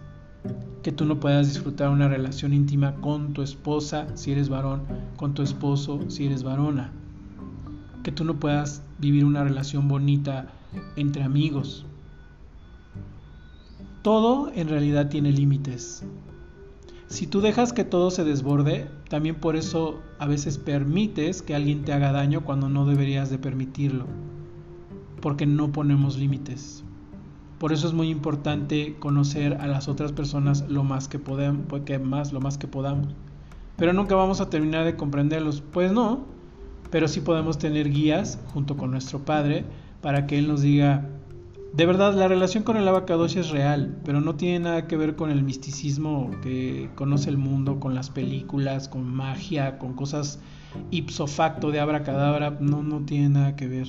que 0.83 0.93
tú 0.93 1.07
no 1.07 1.21
puedas 1.21 1.49
disfrutar 1.49 1.89
una 1.89 2.09
relación 2.09 2.53
íntima 2.53 2.97
con 2.97 3.33
tu 3.33 3.43
esposa 3.43 4.07
si 4.15 4.33
eres 4.33 4.49
varón, 4.49 4.83
con 5.17 5.33
tu 5.33 5.43
esposo 5.43 6.11
si 6.11 6.27
eres 6.27 6.43
varona, 6.43 6.93
que 8.03 8.13
tú 8.13 8.25
no 8.25 8.39
puedas 8.39 8.83
vivir 8.99 9.25
una 9.25 9.45
relación 9.45 9.89
bonita 9.89 10.49
entre 10.97 11.23
amigos. 11.23 11.87
Todo 14.03 14.53
en 14.55 14.69
realidad 14.69 15.09
tiene 15.09 15.33
límites. 15.33 16.05
Si 17.07 17.27
tú 17.27 17.41
dejas 17.41 17.73
que 17.73 17.85
todo 17.85 18.11
se 18.11 18.25
desborde, 18.25 18.89
también 19.09 19.37
por 19.37 19.57
eso 19.57 20.01
a 20.19 20.27
veces 20.27 20.59
permites 20.59 21.43
que 21.43 21.55
alguien 21.55 21.85
te 21.85 21.93
haga 21.93 22.13
daño 22.13 22.45
cuando 22.45 22.69
no 22.69 22.87
deberías 22.87 23.31
de 23.31 23.39
permitirlo, 23.39 24.07
porque 25.21 25.47
no 25.47 25.71
ponemos 25.71 26.17
límites. 26.17 26.83
Por 27.59 27.73
eso 27.73 27.87
es 27.87 27.93
muy 27.93 28.09
importante 28.09 28.97
conocer 28.99 29.55
a 29.61 29.67
las 29.67 29.87
otras 29.87 30.13
personas 30.13 30.65
lo 30.69 30.83
más 30.83 31.09
que 31.09 31.19
podemos, 31.19 31.67
porque 31.69 31.99
más 31.99 32.33
lo 32.33 32.41
más 32.41 32.59
que 32.59 32.67
podamos. 32.67 33.15
Pero 33.77 33.93
nunca 33.93 34.15
vamos 34.15 34.41
a 34.41 34.51
terminar 34.51 34.85
de 34.85 34.97
comprenderlos, 34.97 35.61
pues 35.61 35.93
no, 35.93 36.25
pero 36.91 37.07
sí 37.07 37.21
podemos 37.21 37.59
tener 37.59 37.91
guías 37.91 38.39
junto 38.53 38.77
con 38.77 38.91
nuestro 38.91 39.21
Padre 39.21 39.65
para 40.01 40.27
que 40.27 40.39
Él 40.39 40.49
nos 40.49 40.63
diga, 40.63 41.09
de 41.77 41.87
verdad, 41.87 42.15
la 42.15 42.29
relación 42.29 42.63
con 42.63 42.77
el 42.77 42.87
abacadosh 42.87 43.37
es 43.37 43.51
real, 43.51 43.99
pero 44.05 44.21
no 44.21 44.37
tiene 44.37 44.61
nada 44.61 44.87
que 44.87 44.97
ver 44.97 45.17
con 45.17 45.31
el 45.33 45.43
misticismo 45.43 46.31
que 46.41 46.89
conoce 46.95 47.31
el 47.31 47.37
mundo, 47.37 47.81
con 47.81 47.97
las 47.97 48.11
películas, 48.11 48.89
con 48.89 49.13
magia, 49.13 49.79
con 49.79 49.95
cosas 49.95 50.39
ipso 50.93 51.27
facto 51.27 51.73
de 51.73 51.81
abracadabra. 51.81 52.59
No, 52.61 52.85
no 52.85 53.01
tiene 53.05 53.29
nada 53.29 53.57
que 53.57 53.67
ver. 53.67 53.89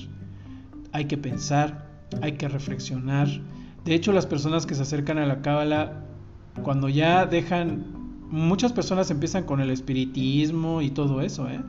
Hay 0.90 1.04
que 1.04 1.16
pensar, 1.16 1.86
hay 2.22 2.32
que 2.32 2.48
reflexionar. 2.48 3.28
De 3.84 3.94
hecho, 3.94 4.10
las 4.10 4.26
personas 4.26 4.66
que 4.66 4.74
se 4.74 4.82
acercan 4.82 5.18
a 5.18 5.26
la 5.26 5.40
cábala, 5.40 6.02
cuando 6.64 6.88
ya 6.88 7.24
dejan, 7.24 7.84
muchas 8.30 8.72
personas 8.72 9.12
empiezan 9.12 9.44
con 9.44 9.60
el 9.60 9.70
espiritismo 9.70 10.82
y 10.82 10.90
todo 10.90 11.20
eso, 11.20 11.48
¿eh? 11.48 11.60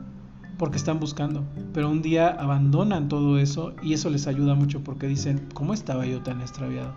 Porque 0.58 0.76
están 0.76 0.98
buscando, 0.98 1.44
pero 1.72 1.88
un 1.88 2.02
día 2.02 2.28
abandonan 2.28 3.08
todo 3.08 3.38
eso 3.38 3.74
y 3.82 3.94
eso 3.94 4.10
les 4.10 4.26
ayuda 4.26 4.54
mucho 4.54 4.82
porque 4.82 5.06
dicen, 5.06 5.48
¿cómo 5.54 5.72
estaba 5.72 6.04
yo 6.04 6.20
tan 6.20 6.40
extraviado? 6.40 6.94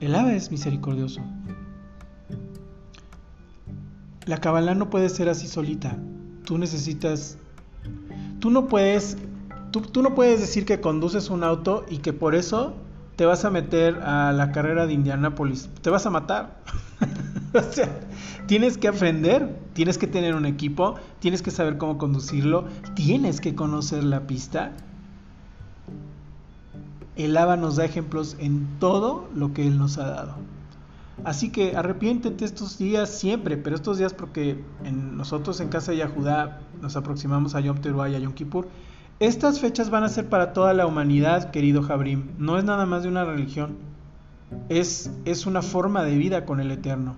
El 0.00 0.16
ave 0.16 0.34
es 0.34 0.50
misericordioso. 0.50 1.20
La 4.26 4.38
Kabbalah 4.38 4.74
no 4.74 4.90
puede 4.90 5.08
ser 5.08 5.28
así 5.28 5.46
solita. 5.46 5.96
Tú 6.44 6.58
necesitas... 6.58 7.38
Tú 8.40 8.50
no 8.50 8.66
puedes... 8.66 9.16
Tú, 9.70 9.80
tú 9.80 10.02
no 10.02 10.14
puedes 10.14 10.40
decir 10.40 10.64
que 10.64 10.80
conduces 10.80 11.30
un 11.30 11.44
auto 11.44 11.86
y 11.88 11.98
que 11.98 12.12
por 12.12 12.34
eso 12.34 12.74
te 13.16 13.26
vas 13.26 13.44
a 13.44 13.50
meter 13.50 14.00
a 14.02 14.32
la 14.32 14.50
carrera 14.50 14.86
de 14.86 14.94
Indianápolis. 14.94 15.70
Te 15.80 15.90
vas 15.90 16.04
a 16.06 16.10
matar. 16.10 16.60
o 17.54 17.72
sea, 17.72 18.00
tienes 18.46 18.78
que 18.78 18.88
aprender, 18.88 19.58
tienes 19.74 19.98
que 19.98 20.06
tener 20.06 20.34
un 20.34 20.46
equipo, 20.46 20.94
tienes 21.18 21.42
que 21.42 21.50
saber 21.50 21.76
cómo 21.76 21.98
conducirlo, 21.98 22.64
tienes 22.94 23.40
que 23.40 23.54
conocer 23.54 24.04
la 24.04 24.26
pista. 24.26 24.72
El 27.16 27.36
Ava 27.36 27.56
nos 27.58 27.76
da 27.76 27.84
ejemplos 27.84 28.36
en 28.38 28.66
todo 28.78 29.28
lo 29.34 29.52
que 29.52 29.66
Él 29.66 29.78
nos 29.78 29.98
ha 29.98 30.08
dado. 30.08 30.34
Así 31.24 31.50
que 31.50 31.76
arrepiéntete 31.76 32.44
estos 32.44 32.78
días 32.78 33.10
siempre, 33.10 33.58
pero 33.58 33.76
estos 33.76 33.98
días 33.98 34.14
porque 34.14 34.64
en 34.84 35.18
nosotros 35.18 35.60
en 35.60 35.68
Casa 35.68 35.92
de 35.92 35.98
Yahudá 35.98 36.60
nos 36.80 36.96
aproximamos 36.96 37.54
a 37.54 37.60
Yom 37.60 37.78
Teruah 37.82 38.08
y 38.08 38.14
a 38.14 38.18
Yom 38.18 38.32
Kippur. 38.32 38.66
Estas 39.20 39.60
fechas 39.60 39.90
van 39.90 40.04
a 40.04 40.08
ser 40.08 40.28
para 40.30 40.54
toda 40.54 40.72
la 40.72 40.86
humanidad, 40.86 41.50
querido 41.50 41.82
Jabrim. 41.82 42.30
No 42.38 42.56
es 42.56 42.64
nada 42.64 42.86
más 42.86 43.02
de 43.02 43.10
una 43.10 43.26
religión. 43.26 43.76
Es, 44.70 45.12
es 45.26 45.44
una 45.44 45.60
forma 45.60 46.02
de 46.02 46.16
vida 46.16 46.46
con 46.46 46.58
el 46.58 46.70
Eterno 46.70 47.14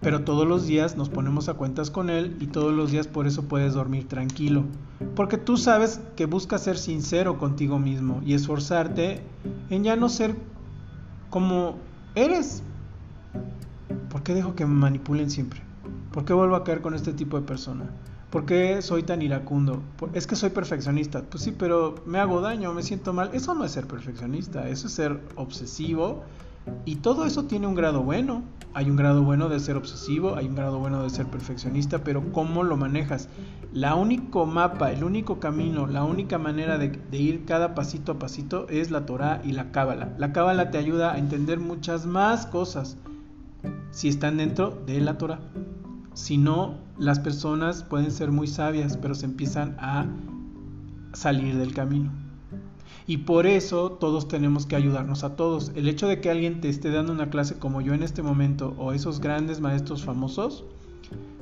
pero 0.00 0.22
todos 0.22 0.46
los 0.46 0.66
días 0.66 0.96
nos 0.96 1.08
ponemos 1.08 1.48
a 1.48 1.54
cuentas 1.54 1.90
con 1.90 2.08
Él 2.08 2.36
y 2.40 2.46
todos 2.46 2.72
los 2.72 2.90
días 2.90 3.08
por 3.08 3.26
eso 3.26 3.44
puedes 3.44 3.74
dormir 3.74 4.06
tranquilo. 4.06 4.64
Porque 5.16 5.38
tú 5.38 5.56
sabes 5.56 6.00
que 6.16 6.26
buscas 6.26 6.62
ser 6.62 6.78
sincero 6.78 7.38
contigo 7.38 7.78
mismo 7.78 8.20
y 8.24 8.34
esforzarte 8.34 9.22
en 9.70 9.84
ya 9.84 9.96
no 9.96 10.08
ser 10.08 10.36
como 11.30 11.76
eres. 12.14 12.62
¿Por 14.10 14.22
qué 14.22 14.34
dejo 14.34 14.54
que 14.54 14.66
me 14.66 14.74
manipulen 14.74 15.30
siempre? 15.30 15.60
¿Por 16.12 16.24
qué 16.24 16.32
vuelvo 16.32 16.56
a 16.56 16.64
caer 16.64 16.80
con 16.80 16.94
este 16.94 17.12
tipo 17.12 17.38
de 17.38 17.46
persona? 17.46 17.90
¿Por 18.30 18.44
qué 18.44 18.82
soy 18.82 19.02
tan 19.02 19.22
iracundo? 19.22 19.82
Es 20.12 20.26
que 20.26 20.36
soy 20.36 20.50
perfeccionista. 20.50 21.22
Pues 21.22 21.42
sí, 21.42 21.54
pero 21.58 21.96
me 22.06 22.18
hago 22.18 22.40
daño, 22.40 22.72
me 22.72 22.82
siento 22.82 23.12
mal. 23.12 23.30
Eso 23.32 23.54
no 23.54 23.64
es 23.64 23.72
ser 23.72 23.86
perfeccionista, 23.86 24.68
eso 24.68 24.86
es 24.86 24.92
ser 24.92 25.20
obsesivo 25.34 26.24
y 26.84 26.96
todo 26.96 27.24
eso 27.24 27.44
tiene 27.44 27.66
un 27.66 27.74
grado 27.74 28.02
bueno. 28.02 28.42
Hay 28.74 28.90
un 28.90 28.96
grado 28.96 29.22
bueno 29.22 29.48
de 29.48 29.58
ser 29.60 29.76
obsesivo, 29.76 30.36
hay 30.36 30.46
un 30.46 30.54
grado 30.54 30.78
bueno 30.78 31.02
de 31.02 31.10
ser 31.10 31.26
perfeccionista, 31.26 32.04
pero 32.04 32.32
¿cómo 32.32 32.62
lo 32.62 32.76
manejas? 32.76 33.28
La 33.72 33.94
único 33.94 34.46
mapa, 34.46 34.92
el 34.92 35.04
único 35.04 35.40
camino, 35.40 35.86
la 35.86 36.04
única 36.04 36.38
manera 36.38 36.78
de, 36.78 37.00
ir 37.12 37.44
cada 37.44 37.74
pasito 37.74 38.12
a 38.12 38.18
pasito 38.18 38.68
es 38.68 38.90
la 38.90 39.06
Torah 39.06 39.40
y 39.44 39.52
la 39.52 39.72
Cábala. 39.72 40.14
La 40.18 40.32
Cábala 40.32 40.70
te 40.70 40.78
ayuda 40.78 41.12
a 41.12 41.18
entender 41.18 41.58
muchas 41.58 42.06
más 42.06 42.46
cosas 42.46 42.96
si 43.90 44.08
están 44.08 44.36
dentro 44.36 44.82
de 44.86 45.00
la 45.00 45.18
Torah. 45.18 45.40
Si 46.14 46.36
no, 46.36 46.78
las 46.98 47.20
personas 47.20 47.82
pueden 47.84 48.10
ser 48.10 48.30
muy 48.30 48.46
sabias, 48.46 48.96
pero 48.96 49.14
se 49.14 49.26
empiezan 49.26 49.76
a 49.78 50.06
salir 51.14 51.56
del 51.56 51.74
camino. 51.74 52.27
Y 53.06 53.18
por 53.18 53.46
eso 53.46 53.92
todos 53.92 54.28
tenemos 54.28 54.66
que 54.66 54.76
ayudarnos 54.76 55.24
a 55.24 55.34
todos. 55.34 55.72
El 55.74 55.88
hecho 55.88 56.06
de 56.08 56.20
que 56.20 56.30
alguien 56.30 56.60
te 56.60 56.68
esté 56.68 56.90
dando 56.90 57.12
una 57.12 57.30
clase 57.30 57.58
como 57.58 57.80
yo 57.80 57.94
en 57.94 58.02
este 58.02 58.22
momento 58.22 58.74
o 58.78 58.92
esos 58.92 59.20
grandes 59.20 59.60
maestros 59.60 60.04
famosos, 60.04 60.64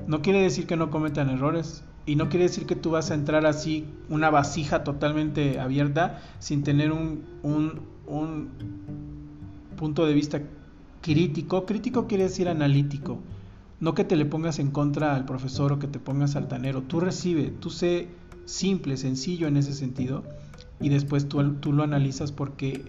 no 0.07 0.23
quiere 0.23 0.41
decir 0.41 0.67
que 0.67 0.77
no 0.77 0.91
cometan 0.91 1.29
errores. 1.29 1.83
Y 2.07 2.15
no 2.15 2.29
quiere 2.29 2.45
decir 2.45 2.67
que 2.67 2.77
tú 2.77 2.91
vas 2.91 3.11
a 3.11 3.15
entrar 3.15 3.47
así, 3.47 3.85
una 4.09 4.31
vasija 4.31 4.85
totalmente 4.85 5.59
abierta, 5.59 6.23
sin 6.39 6.63
tener 6.63 6.93
un, 6.93 7.25
un, 7.43 7.81
un 8.07 8.49
punto 9.77 10.07
de 10.07 10.15
vista 10.15 10.41
crítico. 11.01 11.67
Crítico 11.67 12.07
quiere 12.07 12.25
decir 12.25 12.49
analítico. 12.49 13.19
No 13.81 13.95
que 13.95 14.05
te 14.05 14.15
le 14.15 14.25
pongas 14.25 14.61
en 14.61 14.71
contra 14.71 15.17
al 15.17 15.25
profesor 15.25 15.73
o 15.73 15.79
que 15.81 15.89
te 15.89 15.99
pongas 15.99 16.37
altanero. 16.37 16.83
Tú 16.83 17.01
recibe, 17.01 17.53
tú 17.61 17.71
sé 17.71 18.07
simple, 18.45 18.97
sencillo 18.97 19.49
en 19.49 19.57
ese 19.57 19.75
sentido 19.75 20.23
y 20.81 20.89
después 20.89 21.29
tú, 21.29 21.55
tú 21.55 21.73
lo 21.73 21.83
analizas 21.83 22.33
porque 22.33 22.85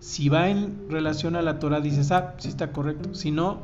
si 0.00 0.28
va 0.28 0.48
en 0.48 0.86
relación 0.88 1.36
a 1.36 1.42
la 1.42 1.58
Torah 1.58 1.80
dices, 1.80 2.10
ah, 2.10 2.34
sí 2.38 2.48
está 2.48 2.72
correcto. 2.72 3.14
Si 3.14 3.30
no, 3.30 3.58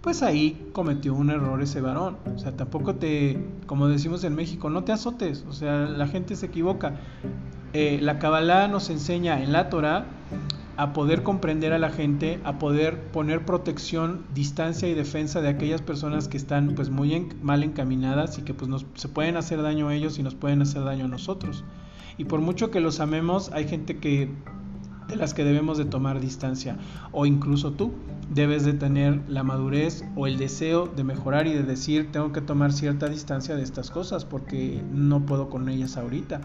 pues 0.00 0.22
ahí 0.22 0.68
cometió 0.72 1.14
un 1.14 1.30
error 1.30 1.60
ese 1.62 1.80
varón. 1.80 2.16
O 2.34 2.38
sea, 2.38 2.56
tampoco 2.56 2.94
te, 2.94 3.38
como 3.66 3.88
decimos 3.88 4.24
en 4.24 4.34
México, 4.34 4.70
no 4.70 4.84
te 4.84 4.92
azotes. 4.92 5.44
O 5.48 5.52
sea, 5.52 5.86
la 5.86 6.06
gente 6.06 6.36
se 6.36 6.46
equivoca. 6.46 6.94
Eh, 7.72 7.98
la 8.00 8.18
Kabbalah 8.18 8.68
nos 8.68 8.88
enseña 8.88 9.42
en 9.42 9.52
la 9.52 9.68
Torah 9.68 10.06
a 10.76 10.92
poder 10.92 11.22
comprender 11.22 11.72
a 11.72 11.78
la 11.78 11.90
gente, 11.90 12.40
a 12.44 12.58
poder 12.58 12.98
poner 13.10 13.44
protección, 13.44 14.24
distancia 14.34 14.88
y 14.88 14.94
defensa 14.94 15.42
de 15.42 15.48
aquellas 15.48 15.82
personas 15.82 16.26
que 16.28 16.36
están 16.36 16.74
pues 16.74 16.88
muy 16.88 17.28
mal 17.42 17.62
encaminadas 17.62 18.38
y 18.38 18.42
que 18.42 18.54
pues 18.54 18.68
nos, 18.70 18.86
se 18.94 19.08
pueden 19.08 19.36
hacer 19.36 19.60
daño 19.60 19.88
a 19.88 19.94
ellos 19.94 20.18
y 20.18 20.22
nos 20.22 20.34
pueden 20.34 20.62
hacer 20.62 20.84
daño 20.84 21.04
a 21.04 21.08
nosotros. 21.08 21.64
Y 22.18 22.24
por 22.24 22.40
mucho 22.40 22.70
que 22.70 22.80
los 22.80 23.00
amemos, 23.00 23.50
hay 23.52 23.66
gente 23.66 23.98
que 23.98 24.28
de 25.10 25.16
las 25.16 25.34
que 25.34 25.44
debemos 25.44 25.76
de 25.76 25.84
tomar 25.84 26.20
distancia 26.20 26.76
o 27.12 27.26
incluso 27.26 27.72
tú 27.72 27.92
debes 28.32 28.64
de 28.64 28.72
tener 28.72 29.20
la 29.28 29.42
madurez 29.42 30.04
o 30.14 30.26
el 30.28 30.38
deseo 30.38 30.86
de 30.86 31.02
mejorar 31.02 31.48
y 31.48 31.52
de 31.52 31.64
decir 31.64 32.12
tengo 32.12 32.32
que 32.32 32.40
tomar 32.40 32.72
cierta 32.72 33.08
distancia 33.08 33.56
de 33.56 33.62
estas 33.62 33.90
cosas 33.90 34.24
porque 34.24 34.82
no 34.92 35.26
puedo 35.26 35.50
con 35.50 35.68
ellas 35.68 35.96
ahorita. 35.96 36.42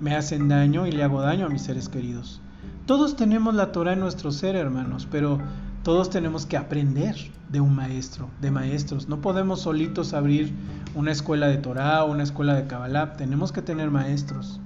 Me 0.00 0.16
hacen 0.16 0.48
daño 0.48 0.86
y 0.86 0.92
le 0.92 1.04
hago 1.04 1.20
daño 1.20 1.46
a 1.46 1.48
mis 1.48 1.62
seres 1.62 1.88
queridos. 1.88 2.40
Todos 2.86 3.14
tenemos 3.14 3.54
la 3.54 3.70
Torah 3.70 3.92
en 3.92 4.00
nuestro 4.00 4.32
ser, 4.32 4.56
hermanos, 4.56 5.06
pero 5.08 5.38
todos 5.82 6.10
tenemos 6.10 6.44
que 6.44 6.56
aprender 6.56 7.16
de 7.48 7.60
un 7.60 7.74
maestro, 7.74 8.28
de 8.40 8.50
maestros. 8.50 9.08
No 9.08 9.20
podemos 9.20 9.62
solitos 9.62 10.12
abrir 10.12 10.52
una 10.94 11.10
escuela 11.10 11.48
de 11.48 11.56
Torah 11.56 12.04
o 12.04 12.10
una 12.10 12.22
escuela 12.22 12.54
de 12.54 12.66
Kabbalah. 12.66 13.14
Tenemos 13.14 13.50
que 13.50 13.62
tener 13.62 13.90
maestros, 13.90 14.60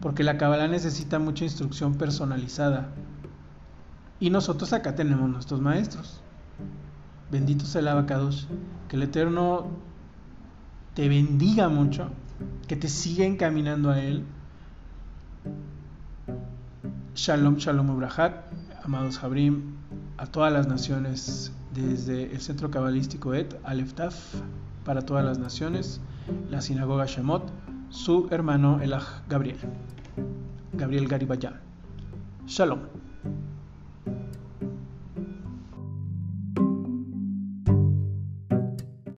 porque 0.00 0.24
la 0.24 0.36
Kabbalah 0.36 0.68
necesita 0.68 1.18
mucha 1.18 1.44
instrucción 1.44 1.94
personalizada. 1.94 2.88
Y 4.20 4.30
nosotros 4.30 4.72
acá 4.72 4.96
tenemos 4.96 5.30
nuestros 5.30 5.60
maestros. 5.60 6.20
Bendito 7.30 7.64
sea 7.64 7.80
el 7.80 7.88
Abacados. 7.88 8.48
Que 8.88 8.96
el 8.96 9.02
Eterno 9.02 9.68
te 10.94 11.08
bendiga 11.08 11.68
mucho, 11.68 12.10
que 12.66 12.74
te 12.74 12.88
siga 12.88 13.24
encaminando 13.24 13.90
a 13.90 14.00
Él. 14.00 14.24
Shalom, 17.14 17.56
shalom, 17.56 17.90
ubrahat, 17.90 18.34
amados 18.84 19.22
Habrim, 19.22 19.77
a 20.18 20.26
todas 20.26 20.52
las 20.52 20.66
naciones, 20.66 21.52
desde 21.72 22.32
el 22.32 22.40
centro 22.40 22.70
cabalístico 22.70 23.34
Et 23.34 23.54
Aleftaf, 23.62 24.16
para 24.84 25.02
todas 25.02 25.24
las 25.24 25.38
naciones, 25.38 26.00
la 26.50 26.60
sinagoga 26.60 27.06
Shemot, 27.06 27.44
su 27.88 28.28
hermano 28.30 28.80
Elach 28.80 29.22
Gabriel, 29.28 29.58
Gabriel 30.72 31.06
Garibayán. 31.06 31.60
Shalom. 32.46 32.80